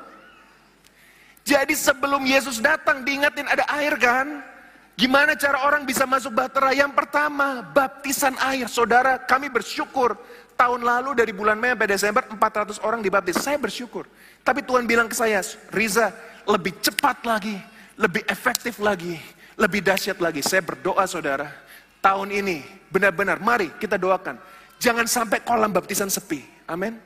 Jadi 1.43 1.76
sebelum 1.76 2.24
Yesus 2.24 2.63
datang 2.63 3.04
diingatin 3.04 3.52
ada 3.52 3.67
air 3.76 4.00
kan? 4.00 4.48
Gimana 4.95 5.36
cara 5.36 5.67
orang 5.67 5.84
bisa 5.84 6.08
masuk 6.08 6.32
bahtera? 6.32 6.72
Yang 6.72 6.95
pertama, 6.95 7.67
baptisan 7.76 8.39
air. 8.48 8.72
Saudara, 8.72 9.19
kami 9.19 9.52
bersyukur 9.52 10.15
tahun 10.60 10.84
lalu 10.84 11.15
dari 11.15 11.32
bulan 11.32 11.56
Mei 11.56 11.72
sampai 11.72 11.88
Desember 11.88 12.24
400 12.28 12.84
orang 12.84 13.00
dibaptis. 13.00 13.39
Saya 13.39 13.56
bersyukur. 13.56 14.04
Tapi 14.43 14.60
Tuhan 14.60 14.84
bilang 14.84 15.08
ke 15.08 15.15
saya, 15.15 15.39
Riza, 15.72 16.12
lebih 16.43 16.76
cepat 16.84 17.24
lagi, 17.24 17.56
lebih 17.95 18.28
efektif 18.28 18.76
lagi, 18.84 19.15
lebih 19.56 19.80
dahsyat 19.80 20.19
lagi. 20.19 20.43
Saya 20.43 20.60
berdoa 20.60 21.08
saudara, 21.08 21.48
tahun 22.04 22.36
ini 22.36 22.67
benar-benar 22.91 23.39
mari 23.39 23.72
kita 23.80 23.95
doakan. 23.95 24.36
Jangan 24.84 25.08
sampai 25.08 25.39
kolam 25.48 25.72
baptisan 25.72 26.12
sepi. 26.12 26.43
Amin. 26.67 27.00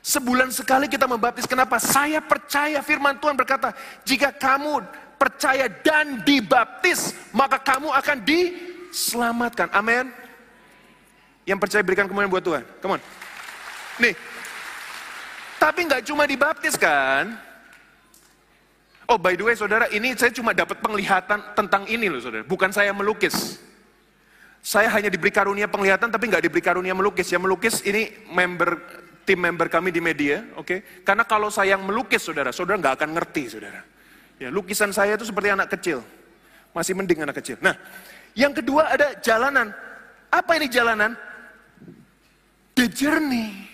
Sebulan 0.00 0.48
sekali 0.48 0.88
kita 0.88 1.04
membaptis. 1.04 1.44
Kenapa? 1.44 1.76
Saya 1.76 2.24
percaya 2.24 2.80
firman 2.80 3.20
Tuhan 3.20 3.36
berkata, 3.36 3.76
jika 4.08 4.32
kamu 4.32 4.80
percaya 5.20 5.68
dan 5.68 6.24
dibaptis, 6.24 7.12
maka 7.36 7.60
kamu 7.60 7.92
akan 7.92 8.16
diselamatkan. 8.24 9.68
Amin. 9.76 10.08
Yang 11.48 11.58
percaya 11.64 11.80
berikan 11.80 12.04
kemuliaan 12.04 12.28
buat 12.28 12.44
Tuhan. 12.44 12.60
Come 12.84 13.00
on. 13.00 13.02
Nih. 14.04 14.12
Tapi 15.56 15.80
nggak 15.88 16.04
cuma 16.04 16.28
dibaptis 16.28 16.76
kan? 16.76 17.32
Oh 19.08 19.16
by 19.16 19.32
the 19.32 19.48
way 19.48 19.56
saudara, 19.56 19.88
ini 19.88 20.12
saya 20.12 20.28
cuma 20.28 20.52
dapat 20.52 20.84
penglihatan 20.84 21.40
tentang 21.56 21.88
ini 21.88 22.12
loh 22.12 22.20
saudara. 22.20 22.44
Bukan 22.44 22.68
saya 22.68 22.92
melukis. 22.92 23.56
Saya 24.60 24.92
hanya 24.92 25.08
diberi 25.08 25.32
karunia 25.32 25.64
penglihatan 25.64 26.12
tapi 26.12 26.28
nggak 26.28 26.44
diberi 26.44 26.60
karunia 26.60 26.92
melukis. 26.92 27.32
Yang 27.32 27.42
melukis 27.48 27.74
ini 27.88 28.12
member 28.28 28.76
tim 29.24 29.40
member 29.40 29.72
kami 29.72 29.88
di 29.88 30.04
media, 30.04 30.44
oke? 30.60 30.68
Okay? 30.68 30.78
Karena 31.00 31.24
kalau 31.24 31.48
saya 31.48 31.76
yang 31.76 31.88
melukis 31.88 32.20
saudara, 32.20 32.52
saudara 32.52 32.76
nggak 32.76 32.94
akan 33.00 33.16
ngerti 33.16 33.44
saudara. 33.48 33.80
Ya, 34.36 34.52
lukisan 34.52 34.92
saya 34.92 35.16
itu 35.16 35.24
seperti 35.24 35.56
anak 35.56 35.72
kecil. 35.72 36.04
Masih 36.76 36.92
mending 36.92 37.24
anak 37.24 37.40
kecil. 37.40 37.56
Nah, 37.64 37.74
yang 38.36 38.52
kedua 38.52 38.92
ada 38.92 39.16
jalanan. 39.24 39.72
Apa 40.28 40.60
ini 40.60 40.68
jalanan? 40.68 41.16
The 42.78 42.86
journey. 42.86 43.66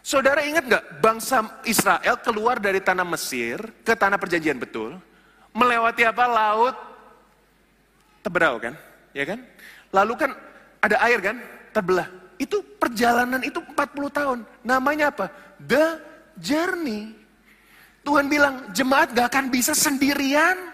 Saudara 0.00 0.40
ingat 0.40 0.64
nggak 0.64 0.84
bangsa 1.04 1.44
Israel 1.68 2.16
keluar 2.24 2.56
dari 2.56 2.80
tanah 2.80 3.04
Mesir 3.04 3.60
ke 3.84 3.92
tanah 3.92 4.16
perjanjian 4.16 4.56
betul, 4.56 4.96
melewati 5.52 6.08
apa 6.08 6.24
laut 6.24 6.76
Teberau 8.24 8.58
kan, 8.58 8.74
ya 9.14 9.22
kan? 9.22 9.38
Lalu 9.94 10.12
kan 10.18 10.30
ada 10.82 10.96
air 11.06 11.22
kan, 11.22 11.36
terbelah. 11.70 12.10
Itu 12.42 12.58
perjalanan 12.58 13.38
itu 13.38 13.62
40 13.62 14.10
tahun. 14.10 14.38
Namanya 14.66 15.14
apa? 15.14 15.30
The 15.62 16.02
journey. 16.42 17.14
Tuhan 18.02 18.26
bilang, 18.26 18.66
jemaat 18.74 19.14
gak 19.14 19.30
akan 19.30 19.46
bisa 19.46 19.78
sendirian. 19.78 20.65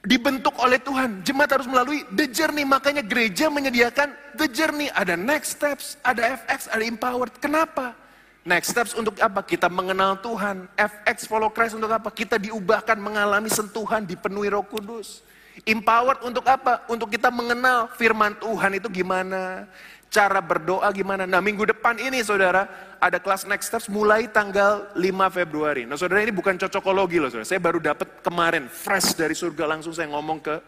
Dibentuk 0.00 0.56
oleh 0.56 0.80
Tuhan. 0.80 1.20
Jemaat 1.20 1.60
harus 1.60 1.68
melalui 1.68 2.08
the 2.16 2.24
journey. 2.24 2.64
Makanya 2.64 3.04
gereja 3.04 3.52
menyediakan 3.52 4.16
the 4.40 4.48
journey. 4.48 4.88
Ada 4.96 5.12
next 5.12 5.60
steps, 5.60 6.00
ada 6.00 6.40
FX, 6.40 6.72
ada 6.72 6.80
empowered. 6.80 7.36
Kenapa? 7.36 7.92
Next 8.40 8.72
steps 8.72 8.96
untuk 8.96 9.20
apa? 9.20 9.44
Kita 9.44 9.68
mengenal 9.68 10.16
Tuhan. 10.24 10.64
FX 10.72 11.28
follow 11.28 11.52
Christ 11.52 11.76
untuk 11.76 11.92
apa? 11.92 12.08
Kita 12.08 12.40
diubahkan 12.40 12.96
mengalami 12.96 13.52
sentuhan, 13.52 14.08
dipenuhi 14.08 14.48
roh 14.48 14.64
kudus. 14.64 15.20
Empowered 15.68 16.24
untuk 16.24 16.48
apa? 16.48 16.80
Untuk 16.88 17.12
kita 17.12 17.28
mengenal 17.28 17.92
firman 18.00 18.32
Tuhan 18.40 18.80
itu 18.80 18.88
gimana 18.88 19.68
cara 20.10 20.42
berdoa 20.42 20.90
gimana. 20.90 21.24
Nah 21.24 21.38
minggu 21.38 21.62
depan 21.70 21.96
ini 21.96 22.20
saudara, 22.20 22.66
ada 22.98 23.16
kelas 23.22 23.46
next 23.46 23.70
steps 23.70 23.86
mulai 23.86 24.26
tanggal 24.26 24.90
5 24.98 25.00
Februari. 25.30 25.86
Nah 25.86 25.94
saudara 25.94 26.20
ini 26.20 26.34
bukan 26.34 26.58
cocokologi 26.58 27.22
loh 27.22 27.30
saudara, 27.30 27.46
saya 27.46 27.62
baru 27.62 27.78
dapat 27.78 28.20
kemarin 28.20 28.66
fresh 28.66 29.14
dari 29.14 29.32
surga 29.32 29.70
langsung 29.70 29.94
saya 29.94 30.10
ngomong 30.10 30.42
ke 30.42 30.58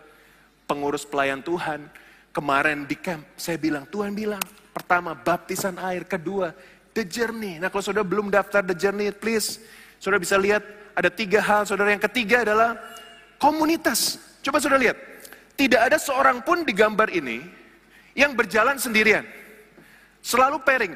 pengurus 0.65 1.03
pelayan 1.03 1.43
Tuhan. 1.43 1.91
Kemarin 2.33 2.89
di 2.89 2.97
camp, 2.97 3.29
saya 3.37 3.61
bilang, 3.61 3.85
Tuhan 3.93 4.17
bilang, 4.17 4.41
pertama 4.73 5.13
baptisan 5.13 5.77
air, 5.77 6.09
kedua 6.09 6.57
the 6.97 7.05
journey. 7.05 7.61
Nah 7.61 7.69
kalau 7.69 7.85
saudara 7.85 8.07
belum 8.07 8.33
daftar 8.33 8.65
the 8.65 8.77
journey, 8.77 9.13
please, 9.13 9.61
saudara 10.01 10.21
bisa 10.23 10.41
lihat 10.41 10.65
ada 10.97 11.13
tiga 11.13 11.45
hal. 11.45 11.69
Saudara 11.69 11.93
yang 11.93 12.01
ketiga 12.01 12.45
adalah 12.45 12.77
komunitas. 13.37 14.17
Coba 14.41 14.61
saudara 14.65 14.81
lihat, 14.81 14.97
tidak 15.57 15.93
ada 15.93 15.97
seorang 16.01 16.41
pun 16.41 16.65
di 16.65 16.73
gambar 16.73 17.13
ini 17.13 17.62
yang 18.13 18.37
berjalan 18.37 18.77
sendirian. 18.77 19.25
Selalu 20.23 20.63
pairing. 20.63 20.95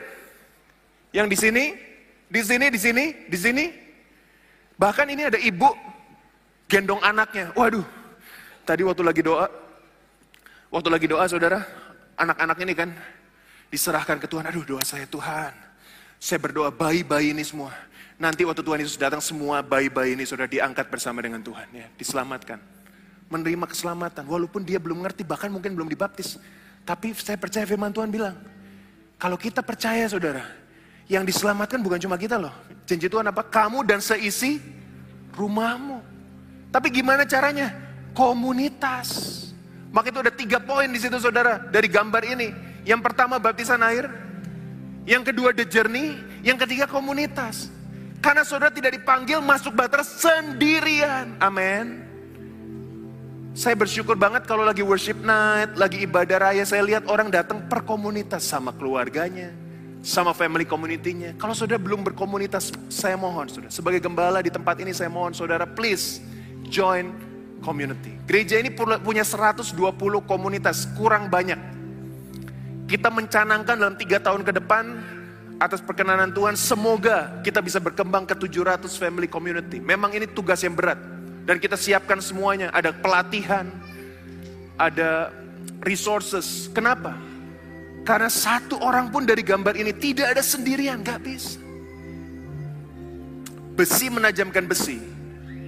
Yang 1.11 1.27
di 1.33 1.37
sini, 1.37 1.65
di 2.29 2.43
sini, 2.43 2.67
di 2.71 2.79
sini, 2.79 3.05
di 3.27 3.39
sini. 3.39 3.65
Bahkan 4.77 5.07
ini 5.09 5.23
ada 5.27 5.41
ibu 5.41 5.73
gendong 6.69 7.01
anaknya. 7.01 7.51
Waduh, 7.57 7.87
tadi 8.69 8.85
waktu 8.85 9.03
lagi 9.03 9.23
doa, 9.25 9.49
waktu 10.69 10.89
lagi 10.93 11.07
doa 11.09 11.25
saudara, 11.25 11.65
anak-anak 12.21 12.59
ini 12.61 12.73
kan 12.77 12.93
diserahkan 13.73 14.21
ke 14.21 14.29
Tuhan. 14.29 14.45
Aduh 14.53 14.63
doa 14.69 14.85
saya 14.85 15.09
Tuhan, 15.09 15.57
saya 16.21 16.39
berdoa 16.39 16.69
bayi-bayi 16.69 17.33
ini 17.33 17.43
semua. 17.43 17.73
Nanti 18.17 18.49
waktu 18.49 18.65
Tuhan 18.65 18.81
Yesus 18.81 18.97
datang 18.97 19.21
semua 19.21 19.61
bayi-bayi 19.61 20.17
ini 20.17 20.25
sudah 20.25 20.49
diangkat 20.49 20.89
bersama 20.89 21.21
dengan 21.21 21.45
Tuhan. 21.45 21.69
ya 21.73 21.87
Diselamatkan. 22.01 22.57
Menerima 23.29 23.69
keselamatan. 23.69 24.25
Walaupun 24.25 24.65
dia 24.65 24.81
belum 24.81 25.05
ngerti, 25.05 25.21
bahkan 25.27 25.53
mungkin 25.53 25.77
belum 25.77 25.89
dibaptis. 25.91 26.41
Tapi 26.87 27.11
saya 27.19 27.35
percaya 27.35 27.67
firman 27.67 27.91
Tuhan 27.91 28.07
bilang, 28.07 28.39
kalau 29.19 29.35
kita 29.35 29.59
percaya 29.59 30.07
saudara, 30.07 30.47
yang 31.11 31.27
diselamatkan 31.27 31.83
bukan 31.83 31.99
cuma 31.99 32.15
kita 32.15 32.39
loh. 32.39 32.55
Janji 32.87 33.11
Tuhan 33.11 33.27
apa? 33.27 33.43
Kamu 33.43 33.83
dan 33.83 33.99
seisi 33.99 34.63
rumahmu. 35.35 35.99
Tapi 36.71 36.95
gimana 36.95 37.27
caranya? 37.27 37.75
Komunitas. 38.15 39.35
Maka 39.91 40.15
itu 40.15 40.19
ada 40.23 40.31
tiga 40.31 40.63
poin 40.63 40.87
di 40.87 41.03
situ 41.03 41.19
saudara 41.19 41.59
dari 41.59 41.91
gambar 41.91 42.23
ini. 42.23 42.55
Yang 42.87 43.01
pertama 43.03 43.43
baptisan 43.43 43.83
air, 43.83 44.07
yang 45.11 45.27
kedua 45.27 45.51
the 45.51 45.67
journey, 45.67 46.15
yang 46.47 46.55
ketiga 46.55 46.87
komunitas. 46.87 47.67
Karena 48.23 48.47
saudara 48.47 48.71
tidak 48.71 48.95
dipanggil 48.95 49.43
masuk 49.43 49.75
baterai 49.75 50.07
sendirian. 50.07 51.35
Amin. 51.43 52.06
Saya 53.57 53.73
bersyukur 53.73 54.21
banget 54.21 54.45
kalau 54.45 54.69
lagi 54.69 54.85
worship 54.85 55.17
night, 55.25 55.81
lagi 55.81 56.05
ibadah 56.05 56.53
raya, 56.53 56.61
saya 56.69 56.85
lihat 56.85 57.09
orang 57.09 57.33
datang 57.33 57.65
per 57.65 57.89
komunitas 57.89 58.45
sama 58.45 58.69
keluarganya, 58.69 59.49
sama 60.05 60.37
family 60.37 60.69
community-nya. 60.69 61.33
Kalau 61.41 61.57
saudara 61.57 61.81
belum 61.81 62.05
berkomunitas, 62.05 62.69
saya 62.93 63.17
mohon 63.17 63.49
saudara, 63.49 63.73
sebagai 63.73 64.05
gembala 64.05 64.45
di 64.45 64.53
tempat 64.53 64.77
ini 64.85 64.93
saya 64.93 65.09
mohon 65.09 65.33
saudara 65.33 65.65
please 65.65 66.21
join 66.69 67.17
community. 67.65 68.13
Gereja 68.29 68.61
ini 68.61 68.69
punya 68.77 69.25
120 69.25 69.73
komunitas, 70.29 70.85
kurang 70.93 71.33
banyak. 71.33 71.57
Kita 72.85 73.09
mencanangkan 73.09 73.73
dalam 73.73 73.97
tiga 73.97 74.21
tahun 74.21 74.45
ke 74.45 74.53
depan 74.53 74.85
atas 75.57 75.81
perkenanan 75.81 76.29
Tuhan, 76.29 76.61
semoga 76.61 77.41
kita 77.41 77.65
bisa 77.65 77.81
berkembang 77.81 78.29
ke 78.29 78.37
700 78.37 78.85
family 79.01 79.25
community. 79.25 79.81
Memang 79.81 80.13
ini 80.13 80.29
tugas 80.29 80.61
yang 80.61 80.77
berat, 80.77 81.01
dan 81.47 81.63
kita 81.63 81.79
siapkan 81.79 82.19
semuanya, 82.19 82.75
ada 82.75 82.91
pelatihan, 82.91 83.71
ada 84.75 85.31
resources. 85.87 86.67
Kenapa? 86.75 87.15
Karena 88.03 88.27
satu 88.27 88.83
orang 88.83 89.15
pun 89.15 89.23
dari 89.23 89.47
gambar 89.47 89.79
ini 89.79 89.95
tidak 89.95 90.35
ada 90.35 90.43
sendirian, 90.43 91.07
gak 91.07 91.23
bisa. 91.23 91.63
Besi 93.79 94.11
menajamkan 94.11 94.67
besi, 94.67 94.99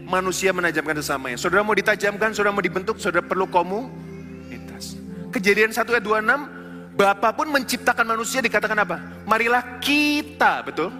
manusia 0.02 0.50
menajamkan 0.50 0.98
sesamanya. 0.98 1.38
Saudara 1.38 1.62
mau 1.62 1.78
ditajamkan, 1.78 2.34
saudara 2.34 2.50
mau 2.50 2.64
dibentuk, 2.64 2.98
saudara 2.98 3.22
perlu 3.22 3.46
komunitas. 3.46 4.98
Kejadian 5.30 5.70
1 5.70 5.78
ayat 5.94 6.02
26, 6.02 6.98
Bapa 6.98 7.30
pun 7.30 7.46
menciptakan 7.54 8.18
manusia 8.18 8.42
dikatakan 8.42 8.82
apa? 8.82 8.98
Marilah 9.22 9.78
kita, 9.78 10.66
betul? 10.66 10.90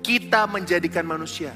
Kita 0.00 0.48
menjadikan 0.48 1.04
manusia 1.04 1.52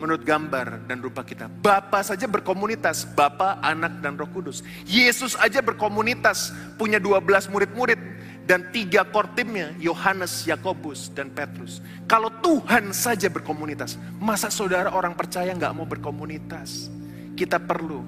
menurut 0.00 0.24
gambar 0.24 0.88
dan 0.88 1.04
rupa 1.04 1.20
kita. 1.20 1.46
Bapa 1.46 2.00
saja 2.00 2.24
berkomunitas, 2.24 3.04
Bapa, 3.04 3.60
Anak, 3.60 4.00
dan 4.00 4.16
Roh 4.16 4.26
Kudus. 4.32 4.64
Yesus 4.88 5.36
aja 5.36 5.60
berkomunitas, 5.60 6.50
punya 6.80 6.96
12 6.96 7.52
murid-murid 7.52 8.00
dan 8.48 8.66
tiga 8.74 9.06
core 9.06 9.30
timnya, 9.36 9.70
Yohanes, 9.78 10.48
Yakobus, 10.48 11.12
dan 11.14 11.30
Petrus. 11.30 11.78
Kalau 12.08 12.32
Tuhan 12.42 12.90
saja 12.96 13.30
berkomunitas, 13.30 13.94
masa 14.18 14.50
saudara 14.50 14.90
orang 14.90 15.14
percaya 15.14 15.52
nggak 15.54 15.76
mau 15.76 15.86
berkomunitas? 15.86 16.90
Kita 17.38 17.62
perlu 17.62 18.02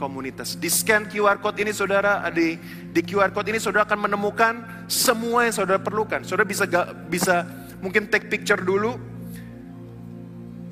komunitas. 0.00 0.56
Di 0.56 0.72
scan 0.72 1.06
QR 1.06 1.38
code 1.44 1.60
ini 1.60 1.76
saudara, 1.76 2.24
di, 2.32 2.56
di 2.90 3.00
QR 3.04 3.30
code 3.30 3.52
ini 3.52 3.60
saudara 3.60 3.84
akan 3.84 4.08
menemukan 4.08 4.86
semua 4.88 5.44
yang 5.44 5.54
saudara 5.54 5.78
perlukan. 5.78 6.24
Saudara 6.24 6.48
bisa 6.48 6.64
bisa 7.06 7.44
mungkin 7.84 8.08
take 8.08 8.32
picture 8.32 8.58
dulu, 8.58 8.96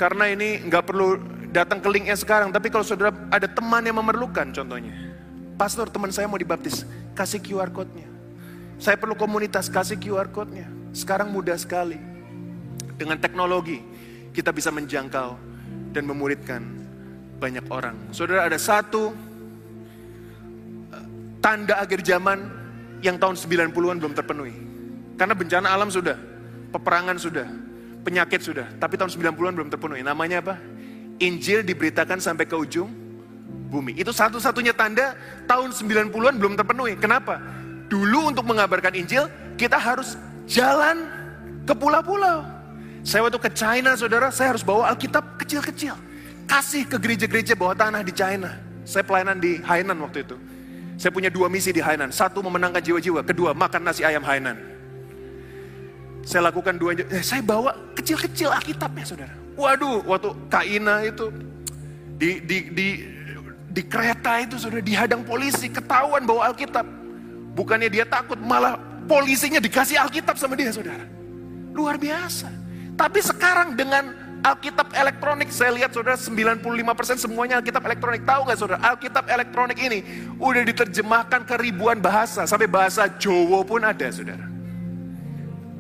karena 0.00 0.32
ini 0.32 0.64
nggak 0.64 0.84
perlu 0.88 1.20
datang 1.52 1.76
ke 1.84 1.88
linknya 1.92 2.16
sekarang, 2.16 2.48
tapi 2.48 2.72
kalau 2.72 2.80
saudara 2.80 3.12
ada 3.28 3.44
teman 3.44 3.84
yang 3.84 4.00
memerlukan 4.00 4.48
contohnya. 4.48 4.96
Pastor 5.60 5.92
teman 5.92 6.08
saya 6.08 6.24
mau 6.24 6.40
dibaptis, 6.40 6.88
kasih 7.12 7.36
QR 7.44 7.68
code-nya. 7.68 8.08
Saya 8.80 8.96
perlu 8.96 9.12
komunitas, 9.12 9.68
kasih 9.68 10.00
QR 10.00 10.32
code-nya. 10.32 10.64
Sekarang 10.96 11.28
mudah 11.28 11.52
sekali. 11.60 12.00
Dengan 12.96 13.20
teknologi, 13.20 13.84
kita 14.32 14.56
bisa 14.56 14.72
menjangkau 14.72 15.36
dan 15.92 16.08
memuridkan 16.08 16.64
banyak 17.36 17.68
orang. 17.68 17.96
Saudara 18.08 18.48
ada 18.48 18.56
satu 18.56 19.12
eh, 20.96 21.06
tanda 21.44 21.76
akhir 21.76 22.00
zaman 22.08 22.40
yang 23.04 23.20
tahun 23.20 23.36
90-an 23.36 24.00
belum 24.00 24.16
terpenuhi. 24.16 24.56
Karena 25.20 25.36
bencana 25.36 25.76
alam 25.76 25.92
sudah, 25.92 26.16
peperangan 26.72 27.20
sudah, 27.20 27.44
penyakit 28.02 28.40
sudah, 28.40 28.66
tapi 28.80 28.96
tahun 28.96 29.12
90-an 29.12 29.54
belum 29.54 29.68
terpenuhi. 29.68 30.00
Namanya 30.00 30.40
apa? 30.40 30.54
Injil 31.20 31.60
diberitakan 31.60 32.18
sampai 32.18 32.48
ke 32.48 32.56
ujung 32.56 32.88
bumi. 33.70 33.94
Itu 34.00 34.10
satu-satunya 34.10 34.72
tanda 34.72 35.14
tahun 35.44 35.70
90-an 35.70 36.34
belum 36.40 36.54
terpenuhi. 36.56 36.96
Kenapa? 36.96 37.38
Dulu 37.86 38.32
untuk 38.32 38.48
mengabarkan 38.48 38.96
Injil, 38.96 39.28
kita 39.60 39.76
harus 39.76 40.16
jalan 40.48 41.06
ke 41.68 41.74
pulau-pulau. 41.76 42.46
Saya 43.04 43.24
waktu 43.24 43.40
ke 43.40 43.50
China, 43.52 43.96
saudara, 43.96 44.28
saya 44.32 44.52
harus 44.56 44.64
bawa 44.64 44.92
Alkitab 44.92 45.40
kecil-kecil. 45.40 45.96
Kasih 46.44 46.84
ke 46.88 46.98
gereja-gereja 46.98 47.54
bawah 47.54 47.78
tanah 47.78 48.02
di 48.02 48.12
China. 48.12 48.58
Saya 48.84 49.06
pelayanan 49.06 49.38
di 49.38 49.60
Hainan 49.62 49.96
waktu 50.02 50.26
itu. 50.26 50.36
Saya 51.00 51.14
punya 51.14 51.32
dua 51.32 51.48
misi 51.48 51.72
di 51.72 51.80
Hainan. 51.80 52.12
Satu 52.12 52.44
memenangkan 52.44 52.82
jiwa-jiwa. 52.82 53.24
Kedua 53.24 53.56
makan 53.56 53.88
nasi 53.88 54.04
ayam 54.04 54.20
Hainan. 54.20 54.79
Saya 56.24 56.52
lakukan 56.52 56.76
dua, 56.76 56.92
eh, 56.96 57.24
saya 57.24 57.40
bawa 57.40 57.72
kecil-kecil 57.96 58.52
Alkitabnya 58.52 59.04
saudara. 59.08 59.34
Waduh, 59.56 60.04
waktu 60.04 60.30
Kaina 60.52 61.04
itu 61.04 61.32
di, 62.20 62.40
di, 62.44 62.58
di, 62.72 62.88
di 63.72 63.82
kereta 63.84 64.40
itu 64.40 64.60
saudara 64.60 64.84
dihadang 64.84 65.24
polisi, 65.24 65.72
ketahuan 65.72 66.24
bawa 66.28 66.52
Alkitab. 66.52 66.84
Bukannya 67.56 67.88
dia 67.88 68.04
takut, 68.04 68.36
malah 68.36 68.76
polisinya 69.08 69.58
dikasih 69.58 69.96
Alkitab 70.00 70.36
sama 70.36 70.54
dia 70.54 70.70
saudara. 70.70 71.02
Luar 71.72 71.96
biasa. 71.96 72.52
Tapi 73.00 73.20
sekarang 73.24 73.72
dengan 73.78 74.12
Alkitab 74.40 74.92
elektronik, 74.96 75.52
saya 75.52 75.72
lihat 75.76 75.92
saudara 75.92 76.16
95% 76.16 77.20
semuanya 77.20 77.60
Alkitab 77.60 77.84
elektronik. 77.84 78.24
Tahu 78.24 78.40
nggak 78.48 78.58
saudara, 78.58 78.80
Alkitab 78.84 79.24
elektronik 79.28 79.78
ini 79.80 80.00
udah 80.36 80.62
diterjemahkan 80.64 81.44
ke 81.44 81.54
ribuan 81.60 82.00
bahasa. 82.00 82.44
Sampai 82.48 82.68
bahasa 82.68 83.08
Jawa 83.20 83.64
pun 83.64 83.84
ada 83.84 84.08
saudara. 84.08 84.49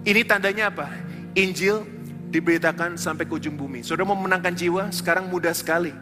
Ini 0.00 0.24
tandanya 0.24 0.72
apa? 0.72 0.88
Injil 1.36 1.84
diberitakan 2.30 2.96
sampai 2.96 3.28
ke 3.28 3.32
ujung 3.36 3.58
bumi. 3.58 3.84
Saudara 3.84 4.08
mau 4.08 4.16
menangkan 4.16 4.54
jiwa, 4.54 4.88
sekarang 4.88 5.28
mudah 5.28 5.52
sekali. 5.52 5.92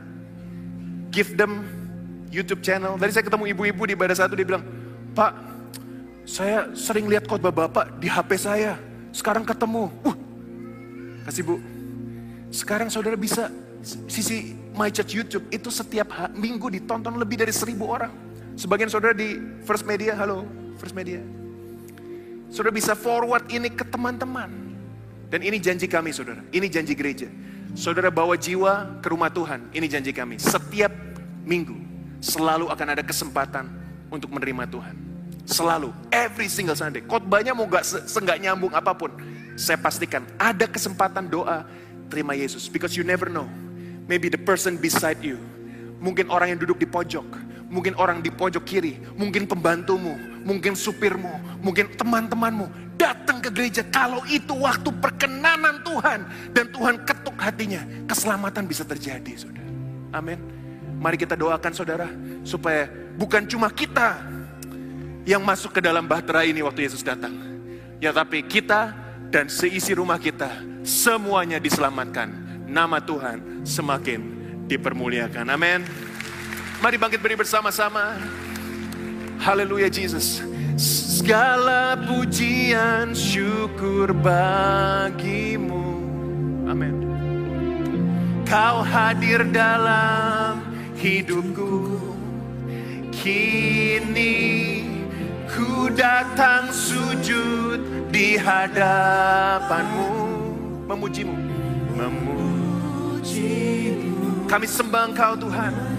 Give 1.10 1.34
them 1.34 1.64
YouTube 2.28 2.60
channel. 2.60 2.94
Tadi 3.00 3.10
saya 3.10 3.24
ketemu 3.26 3.44
ibu-ibu 3.50 3.82
di 3.88 3.96
badan 3.96 4.16
satu, 4.16 4.36
dia 4.36 4.46
bilang, 4.46 4.62
Pak, 5.16 5.32
saya 6.28 6.68
sering 6.76 7.08
lihat 7.08 7.24
khotbah 7.24 7.50
Bapak 7.50 7.98
di 7.98 8.06
HP 8.06 8.36
saya. 8.36 8.76
Sekarang 9.10 9.42
ketemu. 9.42 9.88
Uh, 10.04 10.16
kasih 11.24 11.42
Bu. 11.42 11.56
Sekarang 12.52 12.92
saudara 12.92 13.16
bisa 13.16 13.48
sisi 14.06 14.52
My 14.76 14.92
Church 14.92 15.16
YouTube 15.16 15.48
itu 15.48 15.72
setiap 15.72 16.12
minggu 16.36 16.68
ditonton 16.68 17.16
lebih 17.16 17.40
dari 17.40 17.50
seribu 17.50 17.88
orang. 17.88 18.12
Sebagian 18.54 18.92
saudara 18.92 19.16
di 19.16 19.40
First 19.64 19.88
Media, 19.88 20.12
halo 20.14 20.44
First 20.76 20.92
Media. 20.92 21.37
Saudara 22.48 22.72
bisa 22.72 22.96
forward 22.96 23.44
ini 23.52 23.68
ke 23.68 23.84
teman-teman. 23.84 24.50
Dan 25.28 25.44
ini 25.44 25.60
janji 25.60 25.84
kami 25.84 26.08
saudara, 26.08 26.40
ini 26.56 26.72
janji 26.72 26.96
gereja. 26.96 27.28
Saudara 27.76 28.08
bawa 28.08 28.32
jiwa 28.32 28.96
ke 29.04 29.12
rumah 29.12 29.28
Tuhan, 29.28 29.68
ini 29.76 29.84
janji 29.84 30.08
kami. 30.16 30.40
Setiap 30.40 30.88
minggu 31.44 31.76
selalu 32.24 32.72
akan 32.72 32.86
ada 32.96 33.04
kesempatan 33.04 33.68
untuk 34.08 34.32
menerima 34.32 34.64
Tuhan. 34.72 34.96
Selalu, 35.48 35.92
every 36.08 36.48
single 36.48 36.76
Sunday. 36.76 37.04
Khotbahnya 37.04 37.52
mau 37.56 37.68
gak 37.68 37.84
senggak 38.08 38.40
nyambung 38.40 38.72
apa 38.72 38.92
pun. 38.92 39.12
Saya 39.56 39.80
pastikan 39.80 40.24
ada 40.36 40.68
kesempatan 40.68 41.28
doa 41.28 41.64
terima 42.12 42.36
Yesus. 42.36 42.68
Because 42.68 42.96
you 42.96 43.04
never 43.04 43.32
know. 43.32 43.48
Maybe 44.08 44.28
the 44.32 44.40
person 44.40 44.76
beside 44.80 45.20
you. 45.24 45.40
Mungkin 46.00 46.28
orang 46.28 46.56
yang 46.56 46.60
duduk 46.60 46.80
di 46.80 46.88
pojok. 46.88 47.47
Mungkin 47.68 48.00
orang 48.00 48.24
di 48.24 48.32
pojok 48.32 48.64
kiri. 48.64 48.96
Mungkin 49.16 49.44
pembantumu. 49.44 50.16
Mungkin 50.44 50.72
supirmu. 50.72 51.60
Mungkin 51.60 51.94
teman-temanmu. 52.00 52.96
Datang 52.96 53.44
ke 53.44 53.52
gereja. 53.52 53.84
Kalau 53.92 54.24
itu 54.26 54.56
waktu 54.56 54.88
perkenanan 54.96 55.84
Tuhan. 55.84 56.20
Dan 56.56 56.72
Tuhan 56.72 57.04
ketuk 57.04 57.36
hatinya. 57.36 57.84
Keselamatan 58.08 58.64
bisa 58.64 58.88
terjadi 58.88 59.32
saudara. 59.36 59.68
Amin. 60.16 60.40
Mari 60.98 61.20
kita 61.20 61.36
doakan 61.36 61.72
saudara. 61.76 62.08
Supaya 62.42 62.88
bukan 63.20 63.44
cuma 63.44 63.68
kita. 63.68 64.16
Yang 65.28 65.42
masuk 65.44 65.70
ke 65.76 65.80
dalam 65.84 66.08
bahtera 66.08 66.48
ini 66.48 66.64
waktu 66.64 66.88
Yesus 66.88 67.04
datang. 67.04 67.36
Ya 68.00 68.16
tapi 68.16 68.40
kita 68.48 68.96
dan 69.28 69.52
seisi 69.52 69.92
rumah 69.92 70.16
kita 70.16 70.48
semuanya 70.88 71.60
diselamatkan. 71.60 72.32
Nama 72.64 72.96
Tuhan 73.04 73.64
semakin 73.68 74.20
dipermuliakan. 74.68 75.52
Amin. 75.52 76.07
Mari 76.78 76.94
bangkit 76.94 77.18
beri 77.18 77.34
bersama-sama. 77.34 78.14
Haleluya 79.42 79.90
Jesus. 79.90 80.38
Segala 80.78 81.98
pujian 82.06 83.18
syukur 83.18 84.14
bagimu. 84.14 85.98
Amin. 86.70 87.02
Kau 88.46 88.86
hadir 88.86 89.42
dalam 89.50 90.62
hidupku. 90.94 91.98
Kini 93.10 94.86
ku 95.50 95.90
datang 95.90 96.70
sujud 96.70 98.06
di 98.14 98.38
hadapanmu 98.38 100.10
memujimu. 100.86 101.34
Memujimu. 101.98 102.86
Kami 104.46 104.66
sembah 104.70 105.10
Engkau 105.10 105.34
Tuhan. 105.34 105.97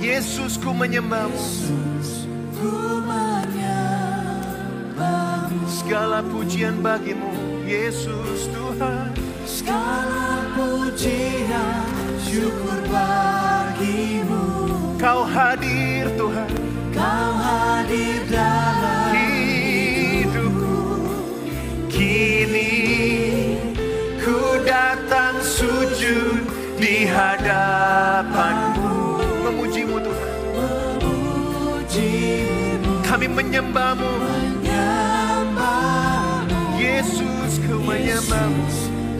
Yesus 0.00 0.56
ku 0.56 0.72
menyembahmu. 0.72 1.36
Segala 5.70 6.22
pujian 6.22 6.78
bagimu, 6.78 7.34
Yesus 7.66 8.46
Tuhan. 8.54 9.10
Segala 9.42 10.46
pujian, 10.54 11.82
syukur 12.22 12.78
bagimu. 12.86 14.44
Kau 15.02 15.26
hadir 15.26 16.06
Tuhan. 16.14 16.50
Kau 16.94 17.32
hadir 17.42 18.22
dalam 18.30 18.79
Kami 33.20 33.36
menyembahmu. 33.36 34.12
Yesus 36.80 37.60
ku 37.68 37.76
menyembahmu. 37.84 38.64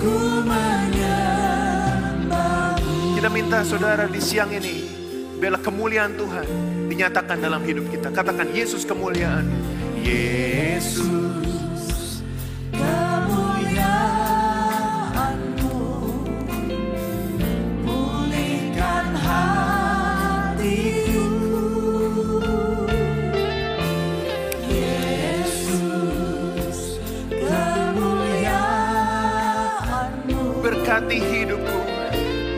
Ku 0.01 0.41
menyembahmu. 0.41 3.21
Kita 3.21 3.29
minta 3.29 3.61
saudara 3.61 4.09
di 4.09 4.17
siang 4.17 4.57
ini. 4.57 4.89
Biarlah 5.37 5.61
kemuliaan 5.61 6.17
Tuhan 6.17 6.49
dinyatakan 6.89 7.45
dalam 7.45 7.61
hidup 7.61 7.93
kita. 7.93 8.09
Katakan 8.09 8.49
Yesus 8.57 8.89
kemuliaan. 8.89 9.45
Yesus. 10.01 11.40
Berkati 30.91 31.23
hidupku. 31.23 31.79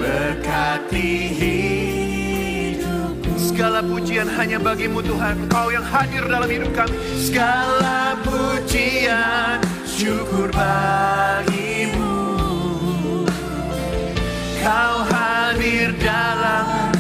berkati 0.00 1.10
hidupku. 1.36 3.28
Segala 3.36 3.84
pujian 3.84 4.24
hanya 4.24 4.56
bagimu 4.56 5.04
Tuhan. 5.04 5.52
Kau 5.52 5.68
yang 5.68 5.84
hadir 5.84 6.24
dalam 6.24 6.48
hidup 6.48 6.72
kami. 6.72 6.96
Segala 7.20 8.16
pujian 8.24 9.60
syukur 9.84 10.48
bagimu. 10.48 12.08
Kau 14.64 15.04
hadir 15.12 15.92
dalam 16.00 16.91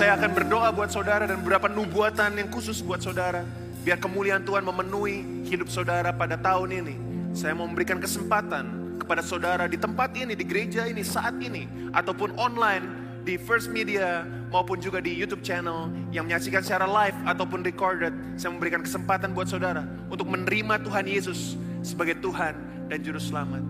saya 0.00 0.16
akan 0.16 0.32
berdoa 0.32 0.72
buat 0.72 0.88
saudara 0.88 1.28
dan 1.28 1.44
beberapa 1.44 1.68
nubuatan 1.68 2.32
yang 2.40 2.48
khusus 2.48 2.80
buat 2.80 3.04
saudara. 3.04 3.44
Biar 3.84 4.00
kemuliaan 4.00 4.40
Tuhan 4.48 4.64
memenuhi 4.64 5.44
hidup 5.44 5.68
saudara 5.68 6.08
pada 6.08 6.40
tahun 6.40 6.72
ini. 6.72 6.94
Saya 7.36 7.52
mau 7.52 7.68
memberikan 7.68 8.00
kesempatan 8.00 8.96
kepada 8.96 9.20
saudara 9.20 9.68
di 9.68 9.76
tempat 9.76 10.16
ini, 10.16 10.32
di 10.32 10.40
gereja 10.40 10.88
ini, 10.88 11.04
saat 11.04 11.36
ini. 11.44 11.68
Ataupun 11.92 12.32
online 12.40 12.80
di 13.28 13.36
First 13.36 13.68
Media 13.68 14.24
maupun 14.48 14.80
juga 14.80 15.04
di 15.04 15.12
YouTube 15.12 15.44
channel 15.44 15.92
yang 16.16 16.24
menyaksikan 16.24 16.64
secara 16.64 16.88
live 16.88 17.20
ataupun 17.28 17.60
recorded. 17.60 18.16
Saya 18.40 18.56
memberikan 18.56 18.80
kesempatan 18.80 19.36
buat 19.36 19.52
saudara 19.52 19.84
untuk 20.08 20.32
menerima 20.32 20.80
Tuhan 20.80 21.04
Yesus 21.12 21.60
sebagai 21.84 22.16
Tuhan 22.24 22.56
dan 22.88 23.04
Juru 23.04 23.20
Selamat. 23.20 23.60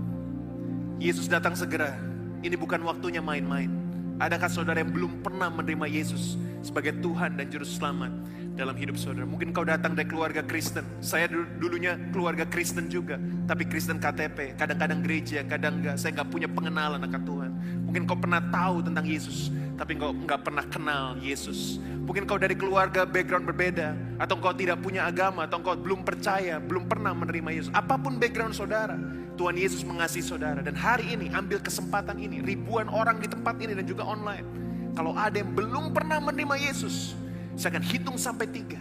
Yesus 1.02 1.26
datang 1.26 1.58
segera. 1.58 1.98
Ini 2.46 2.54
bukan 2.54 2.86
waktunya 2.86 3.18
main-main. 3.18 3.79
Adakah 4.20 4.52
saudara 4.52 4.84
yang 4.84 4.92
belum 4.92 5.24
pernah 5.24 5.48
menerima 5.48 5.88
Yesus 5.88 6.36
sebagai 6.60 6.96
Tuhan 7.00 7.36
dan 7.40 7.48
Juru 7.48 7.64
Selamat 7.64 8.12
dalam 8.54 8.76
hidup 8.76 8.96
saudara? 9.00 9.24
Mungkin 9.24 9.52
kau 9.56 9.64
datang 9.64 9.96
dari 9.96 10.08
keluarga 10.08 10.44
Kristen. 10.44 10.84
Saya 11.00 11.28
dulu- 11.28 11.48
dulunya 11.56 11.96
keluarga 12.12 12.44
Kristen 12.44 12.92
juga. 12.92 13.16
Tapi 13.48 13.64
Kristen 13.66 13.96
KTP. 13.96 14.56
Kadang-kadang 14.56 15.00
gereja, 15.00 15.40
kadang 15.48 15.80
enggak. 15.80 15.96
Saya 15.96 16.12
enggak 16.16 16.28
punya 16.28 16.48
pengenalan 16.48 17.00
akan 17.00 17.22
Tuhan. 17.24 17.50
Mungkin 17.88 18.02
kau 18.06 18.18
pernah 18.20 18.40
tahu 18.52 18.84
tentang 18.84 19.04
Yesus. 19.08 19.50
Tapi 19.80 19.96
kau 19.96 20.12
enggak 20.12 20.44
pernah 20.44 20.64
kenal 20.68 21.16
Yesus. 21.18 21.80
Mungkin 22.04 22.28
kau 22.28 22.36
dari 22.36 22.52
keluarga 22.52 23.08
background 23.08 23.48
berbeda. 23.48 23.96
Atau 24.20 24.36
kau 24.36 24.52
tidak 24.52 24.84
punya 24.84 25.08
agama. 25.08 25.48
Atau 25.48 25.64
kau 25.64 25.72
belum 25.72 26.04
percaya. 26.04 26.60
Belum 26.60 26.84
pernah 26.84 27.16
menerima 27.16 27.48
Yesus. 27.56 27.70
Apa 27.72 27.96
pun 27.96 28.20
background 28.20 28.52
saudara. 28.52 29.00
Tuhan 29.40 29.56
Yesus 29.56 29.80
mengasihi 29.88 30.20
saudara. 30.20 30.60
Dan 30.60 30.76
hari 30.76 31.16
ini 31.16 31.32
ambil 31.32 31.64
kesempatan 31.64 32.20
ini. 32.20 32.44
Ribuan 32.44 32.92
orang 32.92 33.24
di 33.24 33.28
tempat 33.32 33.56
ini 33.56 33.72
dan 33.72 33.88
juga 33.88 34.04
online. 34.04 34.69
Kalau 34.94 35.14
ada 35.14 35.36
yang 35.38 35.52
belum 35.54 35.94
pernah 35.94 36.18
menerima 36.18 36.56
Yesus. 36.58 37.14
Saya 37.54 37.76
akan 37.76 37.84
hitung 37.84 38.16
sampai 38.16 38.46
tiga. 38.48 38.80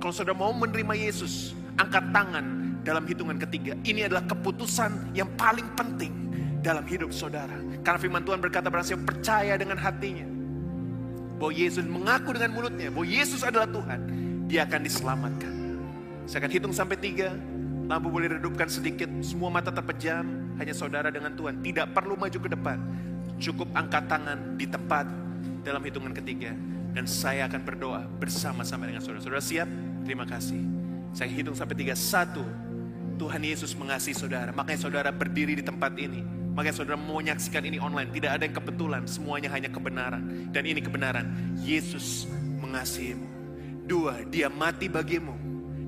Kalau 0.00 0.12
saudara 0.14 0.36
mau 0.36 0.52
menerima 0.54 0.94
Yesus. 0.96 1.56
Angkat 1.80 2.12
tangan 2.12 2.44
dalam 2.84 3.04
hitungan 3.08 3.36
ketiga. 3.40 3.72
Ini 3.80 4.10
adalah 4.10 4.24
keputusan 4.28 5.16
yang 5.16 5.28
paling 5.36 5.66
penting 5.76 6.12
dalam 6.60 6.84
hidup 6.84 7.10
saudara. 7.10 7.56
Karena 7.80 7.98
firman 7.98 8.22
Tuhan 8.24 8.40
berkata 8.40 8.68
siapa 8.84 9.04
percaya 9.04 9.56
dengan 9.56 9.80
hatinya. 9.80 10.28
Bahwa 11.40 11.52
Yesus 11.56 11.84
mengaku 11.88 12.36
dengan 12.36 12.52
mulutnya. 12.52 12.92
Bahwa 12.92 13.08
Yesus 13.08 13.40
adalah 13.40 13.68
Tuhan. 13.68 14.00
Dia 14.44 14.68
akan 14.68 14.80
diselamatkan. 14.84 15.54
Saya 16.28 16.44
akan 16.44 16.52
hitung 16.52 16.74
sampai 16.76 17.00
tiga. 17.00 17.32
Lampu 17.88 18.12
boleh 18.12 18.36
redupkan 18.36 18.68
sedikit. 18.68 19.08
Semua 19.24 19.48
mata 19.48 19.72
terpejam. 19.72 20.28
Hanya 20.60 20.76
saudara 20.76 21.08
dengan 21.08 21.32
Tuhan. 21.32 21.64
Tidak 21.64 21.96
perlu 21.96 22.14
maju 22.20 22.38
ke 22.38 22.48
depan. 22.52 22.78
Cukup 23.40 23.72
angkat 23.72 24.04
tangan 24.04 24.60
di 24.60 24.68
tempat 24.68 25.08
dalam 25.62 25.80
hitungan 25.84 26.12
ketiga. 26.12 26.52
Dan 26.90 27.06
saya 27.06 27.46
akan 27.46 27.62
berdoa 27.62 28.02
bersama-sama 28.18 28.90
dengan 28.90 28.98
saudara. 28.98 29.22
Saudara 29.22 29.42
siap? 29.42 29.68
Terima 30.02 30.26
kasih. 30.26 30.58
Saya 31.14 31.30
hitung 31.30 31.54
sampai 31.54 31.78
tiga. 31.78 31.94
Satu. 31.94 32.42
Tuhan 33.20 33.44
Yesus 33.44 33.76
mengasihi 33.76 34.16
saudara. 34.16 34.50
Makanya 34.50 34.80
saudara 34.80 35.10
berdiri 35.12 35.54
di 35.54 35.64
tempat 35.64 35.92
ini. 36.00 36.24
Makanya 36.56 36.74
saudara 36.82 36.96
mau 36.98 37.20
menyaksikan 37.20 37.62
ini 37.62 37.76
online. 37.78 38.10
Tidak 38.10 38.30
ada 38.32 38.42
yang 38.42 38.56
kebetulan. 38.56 39.04
Semuanya 39.06 39.52
hanya 39.52 39.68
kebenaran. 39.70 40.48
Dan 40.50 40.64
ini 40.66 40.80
kebenaran. 40.82 41.28
Yesus 41.60 42.26
mengasihimu. 42.58 43.28
Dua, 43.86 44.24
dia 44.26 44.48
mati 44.50 44.88
bagimu. 44.88 45.36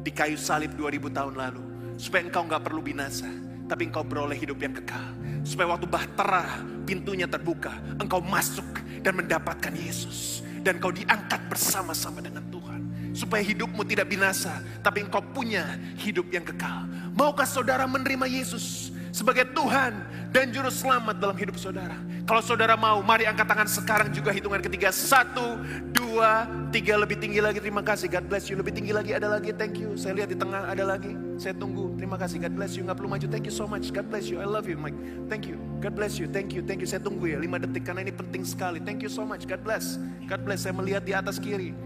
Di 0.02 0.10
kayu 0.12 0.38
salib 0.38 0.76
2000 0.76 1.10
tahun 1.10 1.34
lalu. 1.34 1.62
Supaya 1.98 2.28
engkau 2.28 2.46
nggak 2.46 2.62
perlu 2.62 2.82
binasa. 2.84 3.30
Tapi 3.72 3.88
engkau 3.88 4.04
beroleh 4.04 4.36
hidup 4.36 4.60
yang 4.60 4.76
kekal. 4.76 5.16
Supaya 5.48 5.72
waktu 5.72 5.88
bahtera 5.88 6.60
pintunya 6.84 7.24
terbuka. 7.24 7.72
Engkau 7.96 8.20
masuk 8.20 8.68
dan 9.00 9.16
mendapatkan 9.16 9.72
Yesus. 9.72 10.44
Dan 10.60 10.76
engkau 10.76 10.92
diangkat 10.92 11.40
bersama-sama 11.48 12.20
dengan 12.20 12.44
Tuhan. 12.52 12.84
Supaya 13.16 13.40
hidupmu 13.40 13.80
tidak 13.88 14.12
binasa. 14.12 14.60
Tapi 14.84 15.08
engkau 15.08 15.24
punya 15.24 15.80
hidup 15.96 16.28
yang 16.28 16.44
kekal. 16.44 16.84
Maukah 17.16 17.48
saudara 17.48 17.88
menerima 17.88 18.28
Yesus 18.28 18.92
sebagai 19.08 19.48
Tuhan 19.56 20.04
dan 20.32 20.48
Juru 20.48 20.72
Selamat 20.72 21.20
dalam 21.20 21.36
hidup 21.36 21.60
saudara? 21.60 21.94
Kalau 22.24 22.40
saudara 22.40 22.72
mau, 22.72 23.04
mari 23.04 23.28
angkat 23.28 23.44
tangan 23.44 23.68
sekarang 23.68 24.08
juga 24.08 24.32
hitungan 24.32 24.64
ketiga. 24.64 24.88
Satu, 24.88 25.60
dua, 25.92 26.48
tiga, 26.72 26.96
lebih 26.96 27.20
tinggi 27.20 27.44
lagi. 27.44 27.60
Terima 27.60 27.84
kasih, 27.84 28.08
God 28.08 28.32
bless 28.32 28.48
you. 28.48 28.56
Lebih 28.56 28.72
tinggi 28.72 28.96
lagi, 28.96 29.12
ada 29.12 29.28
lagi, 29.28 29.52
thank 29.52 29.76
you. 29.76 29.92
Saya 29.92 30.24
lihat 30.24 30.32
di 30.32 30.38
tengah 30.40 30.72
ada 30.72 30.88
lagi. 30.88 31.12
Saya 31.36 31.52
tunggu, 31.52 31.92
terima 32.00 32.16
kasih, 32.16 32.40
God 32.40 32.56
bless 32.56 32.72
you. 32.80 32.82
Nggak 32.88 32.96
perlu 32.96 33.10
maju, 33.12 33.26
thank 33.28 33.44
you 33.44 33.52
so 33.52 33.68
much. 33.68 33.92
God 33.92 34.08
bless 34.08 34.32
you, 34.32 34.40
I 34.40 34.48
love 34.48 34.64
you, 34.64 34.80
Mike. 34.80 34.96
Thank 35.28 35.44
you, 35.44 35.60
God 35.84 35.92
bless 35.92 36.16
you, 36.16 36.24
thank 36.32 36.56
you, 36.56 36.64
thank 36.64 36.80
you. 36.80 36.88
Saya 36.88 37.04
tunggu 37.04 37.28
ya, 37.28 37.36
lima 37.36 37.60
detik 37.60 37.84
karena 37.84 38.00
ini 38.00 38.16
penting 38.16 38.48
sekali. 38.48 38.80
Thank 38.80 39.04
you 39.04 39.12
so 39.12 39.28
much, 39.28 39.44
God 39.44 39.60
bless. 39.60 40.00
God 40.24 40.48
bless, 40.48 40.64
saya 40.64 40.72
melihat 40.72 41.04
di 41.04 41.12
atas 41.12 41.36
kiri. 41.36 41.76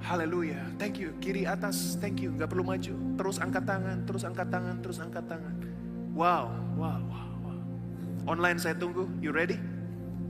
Haleluya, 0.00 0.64
thank 0.80 0.96
you. 0.96 1.12
Kiri 1.20 1.44
atas, 1.44 2.00
thank 2.00 2.24
you. 2.24 2.32
Gak 2.40 2.48
perlu 2.48 2.64
maju. 2.64 2.94
Terus 3.20 3.36
angkat 3.36 3.68
tangan, 3.68 4.04
terus 4.08 4.24
angkat 4.24 4.48
tangan, 4.48 4.76
terus 4.80 4.98
angkat 5.00 5.24
tangan. 5.28 5.54
Wow, 6.14 6.48
wow, 6.78 7.00
wow. 7.04 7.33
Online 8.24 8.56
saya 8.56 8.72
tunggu, 8.72 9.04
you 9.20 9.28
ready? 9.28 9.60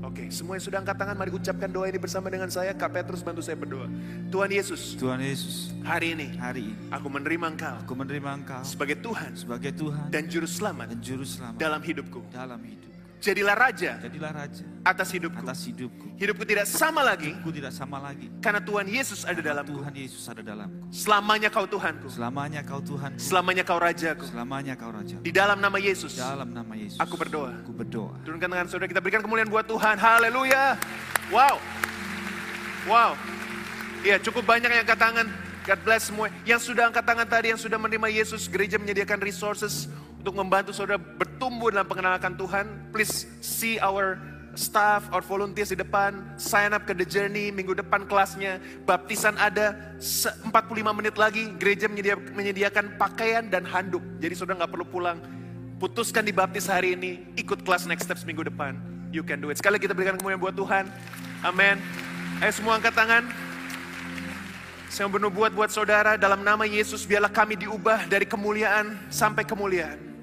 Oke, 0.04 0.28
semua 0.28 0.60
yang 0.60 0.64
sudah 0.66 0.78
angkat 0.84 1.00
tangan, 1.00 1.16
mari 1.16 1.32
ucapkan 1.32 1.70
doa 1.70 1.88
ini 1.88 1.96
bersama 1.96 2.28
dengan 2.28 2.52
saya. 2.52 2.76
Kak 2.76 2.92
Petrus 2.92 3.24
bantu 3.24 3.40
saya 3.40 3.56
berdoa. 3.56 3.88
Tuhan 4.28 4.50
Yesus, 4.52 4.98
Tuhan 5.00 5.16
Yesus, 5.16 5.72
hari 5.80 6.12
ini 6.12 6.36
hari 6.36 6.68
ini 6.68 6.76
aku 6.92 7.08
menerima 7.08 7.46
Engkau 7.54 7.74
aku 7.80 7.94
menerima 7.96 8.28
Engkau 8.36 8.60
sebagai 8.66 9.00
Tuhan 9.00 9.32
sebagai 9.32 9.72
Tuhan 9.72 10.12
dan 10.12 10.28
Juru 10.28 10.44
Selamat 10.44 10.92
dan 10.92 11.00
Juru 11.00 11.24
Selamat 11.24 11.56
dalam 11.56 11.80
hidupku. 11.80 12.20
dalam 12.28 12.60
hidupku. 12.60 12.93
Jadilah 13.22 13.56
Raja 13.56 13.98
Jadilah 14.02 14.32
Raja 14.32 14.64
atas 14.84 15.08
hidupku. 15.16 15.40
atas 15.40 15.64
hidupku. 15.64 16.06
Hidupku 16.20 16.44
tidak 16.44 16.68
sama 16.68 17.00
lagi 17.00 17.32
Aku 17.40 17.48
tidak 17.48 17.72
sama 17.72 17.96
lagi. 17.96 18.28
karena 18.44 18.60
Tuhan 18.60 18.84
Yesus 18.84 19.24
ada 19.24 19.40
dalamku. 19.40 19.80
Tuhan 19.80 19.94
Yesus 19.96 20.24
ada 20.28 20.44
dalamku. 20.44 20.92
Selamanya 20.92 21.48
kau 21.48 21.64
Tuhanku. 21.64 22.12
Selamanya 22.12 22.60
kau 22.60 22.84
Tuhan. 22.84 23.16
Selamanya 23.16 23.64
kau 23.64 23.80
Rajaku. 23.80 24.28
Selamanya 24.28 24.76
kau 24.76 24.92
Raja. 24.92 25.16
Di 25.24 25.32
dalam 25.32 25.56
nama 25.64 25.80
Yesus. 25.80 26.20
Dalam 26.20 26.52
nama 26.52 26.76
Yesus. 26.76 27.00
Aku 27.00 27.16
berdoa. 27.16 27.64
Aku 27.64 27.72
berdoa. 27.72 28.12
Turunkan 28.28 28.52
tangan 28.52 28.66
saudara 28.68 28.92
kita 28.92 29.00
berikan 29.00 29.24
kemuliaan 29.24 29.48
buat 29.48 29.64
Tuhan. 29.64 29.96
Haleluya. 29.96 30.76
Wow. 31.32 31.56
Wow. 32.84 33.16
Iya 34.04 34.20
cukup 34.20 34.44
banyak 34.44 34.68
yang 34.68 34.84
angkat 34.84 35.00
tangan. 35.00 35.26
God 35.64 35.80
bless 35.80 36.12
semua. 36.12 36.28
Yang 36.44 36.68
sudah 36.68 36.92
angkat 36.92 37.08
tangan 37.08 37.24
tadi, 37.24 37.56
yang 37.56 37.60
sudah 37.60 37.80
menerima 37.80 38.12
Yesus, 38.12 38.52
gereja 38.52 38.76
menyediakan 38.76 39.16
resources 39.24 39.88
untuk 40.24 40.40
membantu 40.40 40.72
saudara 40.72 40.96
bertumbuh 40.96 41.68
dalam 41.68 41.84
pengenalan 41.84 42.32
Tuhan. 42.32 42.64
Please 42.88 43.28
see 43.44 43.76
our 43.76 44.16
staff, 44.56 45.04
our 45.12 45.20
volunteers 45.20 45.68
di 45.68 45.76
depan. 45.76 46.16
Sign 46.40 46.72
up 46.72 46.88
ke 46.88 46.96
The 46.96 47.04
Journey, 47.04 47.52
minggu 47.52 47.76
depan 47.76 48.08
kelasnya. 48.08 48.56
Baptisan 48.88 49.36
ada 49.36 49.76
se- 50.00 50.32
45 50.48 50.96
menit 50.96 51.20
lagi. 51.20 51.52
Gereja 51.60 51.92
menyedia- 51.92 52.16
menyediakan 52.32 52.96
pakaian 52.96 53.44
dan 53.52 53.68
handuk. 53.68 54.00
Jadi 54.16 54.32
saudara 54.32 54.64
nggak 54.64 54.72
perlu 54.72 54.88
pulang. 54.88 55.20
Putuskan 55.76 56.24
dibaptis 56.24 56.72
hari 56.72 56.96
ini, 56.96 57.20
ikut 57.36 57.60
kelas 57.60 57.84
next 57.84 58.08
steps 58.08 58.24
minggu 58.24 58.48
depan. 58.48 58.80
You 59.12 59.28
can 59.28 59.44
do 59.44 59.52
it. 59.52 59.60
Sekali 59.60 59.76
kita 59.76 59.92
berikan 59.92 60.16
kemuliaan 60.16 60.40
buat 60.40 60.56
Tuhan. 60.56 60.88
Amin. 61.44 61.76
Ayo 62.40 62.48
semua 62.48 62.80
angkat 62.80 62.96
tangan. 62.96 63.28
Saya 64.88 65.04
bernubuat 65.12 65.52
buat 65.52 65.68
saudara 65.68 66.16
dalam 66.16 66.40
nama 66.40 66.64
Yesus 66.64 67.04
biarlah 67.04 67.28
kami 67.28 67.60
diubah 67.60 68.08
dari 68.08 68.24
kemuliaan 68.24 68.96
sampai 69.12 69.44
kemuliaan. 69.44 70.13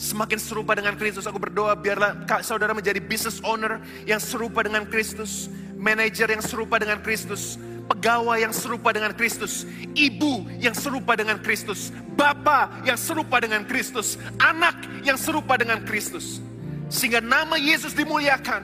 Semakin 0.00 0.40
serupa 0.40 0.72
dengan 0.72 0.96
Kristus 0.96 1.28
aku 1.28 1.36
berdoa 1.36 1.76
biarlah 1.76 2.24
ka- 2.24 2.40
saudara 2.40 2.72
menjadi 2.72 3.04
business 3.04 3.36
owner 3.44 3.84
yang 4.08 4.16
serupa 4.16 4.64
dengan 4.64 4.88
Kristus, 4.88 5.52
manajer 5.76 6.24
yang 6.24 6.40
serupa 6.40 6.80
dengan 6.80 7.04
Kristus, 7.04 7.60
pegawai 7.84 8.40
yang 8.40 8.48
serupa 8.48 8.96
dengan 8.96 9.12
Kristus, 9.12 9.68
ibu 9.92 10.48
yang 10.56 10.72
serupa 10.72 11.20
dengan 11.20 11.36
Kristus, 11.44 11.92
bapak 12.16 12.88
yang 12.88 12.96
serupa 12.96 13.44
dengan 13.44 13.60
Kristus, 13.68 14.16
anak 14.40 14.88
yang 15.04 15.20
serupa 15.20 15.60
dengan 15.60 15.84
Kristus. 15.84 16.40
Sehingga 16.88 17.20
nama 17.20 17.60
Yesus 17.60 17.92
dimuliakan 17.92 18.62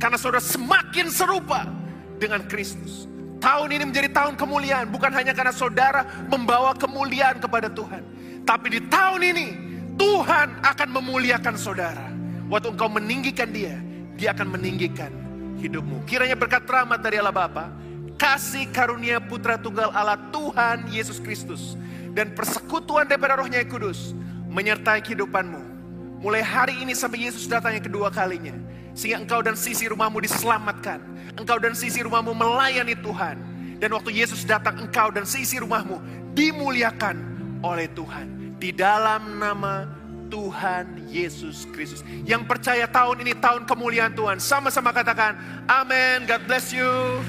karena 0.00 0.16
saudara 0.16 0.40
semakin 0.40 1.12
serupa 1.12 1.68
dengan 2.16 2.40
Kristus. 2.48 3.04
Tahun 3.36 3.68
ini 3.68 3.84
menjadi 3.84 4.08
tahun 4.16 4.40
kemuliaan, 4.40 4.88
bukan 4.88 5.12
hanya 5.12 5.36
karena 5.36 5.52
saudara 5.52 6.08
membawa 6.32 6.72
kemuliaan 6.72 7.36
kepada 7.36 7.68
Tuhan, 7.68 8.00
tapi 8.48 8.80
di 8.80 8.80
tahun 8.88 9.20
ini 9.20 9.73
Tuhan 9.94 10.60
akan 10.62 10.88
memuliakan 10.90 11.54
saudara. 11.58 12.10
Waktu 12.50 12.76
engkau 12.76 12.90
meninggikan 12.92 13.48
Dia, 13.50 13.78
Dia 14.14 14.36
akan 14.36 14.58
meninggikan 14.58 15.10
hidupmu. 15.58 16.04
Kiranya 16.04 16.36
berkat 16.36 16.68
rahmat 16.68 17.00
dari 17.00 17.16
Allah 17.18 17.34
Bapa, 17.34 17.72
kasih 18.20 18.68
karunia 18.70 19.18
Putra 19.22 19.56
Tunggal 19.56 19.90
Allah 19.90 20.20
Tuhan 20.28 20.86
Yesus 20.92 21.18
Kristus, 21.18 21.74
dan 22.12 22.36
persekutuan 22.36 23.08
daripada 23.08 23.40
Rohnya 23.40 23.64
yang 23.64 23.70
Kudus 23.70 24.12
menyertai 24.52 25.02
kehidupanmu. 25.02 25.74
Mulai 26.22 26.40
hari 26.40 26.74
ini 26.80 26.96
sampai 26.96 27.26
Yesus 27.28 27.44
datang 27.44 27.76
yang 27.76 27.84
kedua 27.84 28.08
kalinya. 28.08 28.54
Sehingga 28.94 29.20
engkau 29.26 29.42
dan 29.42 29.58
sisi 29.58 29.90
rumahmu 29.90 30.22
diselamatkan. 30.22 31.02
Engkau 31.34 31.58
dan 31.58 31.74
sisi 31.74 32.00
rumahmu 32.00 32.32
melayani 32.32 32.94
Tuhan. 32.94 33.36
Dan 33.82 33.90
waktu 33.92 34.14
Yesus 34.14 34.46
datang, 34.46 34.78
engkau 34.78 35.10
dan 35.10 35.26
sisi 35.26 35.58
rumahmu 35.58 35.98
dimuliakan 36.32 37.16
oleh 37.60 37.90
Tuhan 37.92 38.43
di 38.64 38.72
dalam 38.72 39.36
nama 39.36 39.84
Tuhan 40.32 41.04
Yesus 41.12 41.68
Kristus. 41.68 42.00
Yang 42.24 42.48
percaya 42.48 42.88
tahun 42.88 43.20
ini 43.20 43.36
tahun 43.36 43.68
kemuliaan 43.68 44.16
Tuhan. 44.16 44.40
Sama-sama 44.40 44.88
katakan, 44.88 45.36
amin, 45.68 46.24
God 46.24 46.48
bless 46.48 46.72
you. 46.72 47.20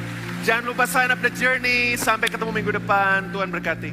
Jangan 0.47 0.71
lupa 0.71 0.87
sign 0.87 1.11
up 1.11 1.19
the 1.19 1.27
journey. 1.35 1.99
Sampai 1.99 2.31
ketemu 2.31 2.55
minggu 2.55 2.71
depan. 2.79 3.35
Tuhan 3.35 3.51
berkati. 3.51 3.91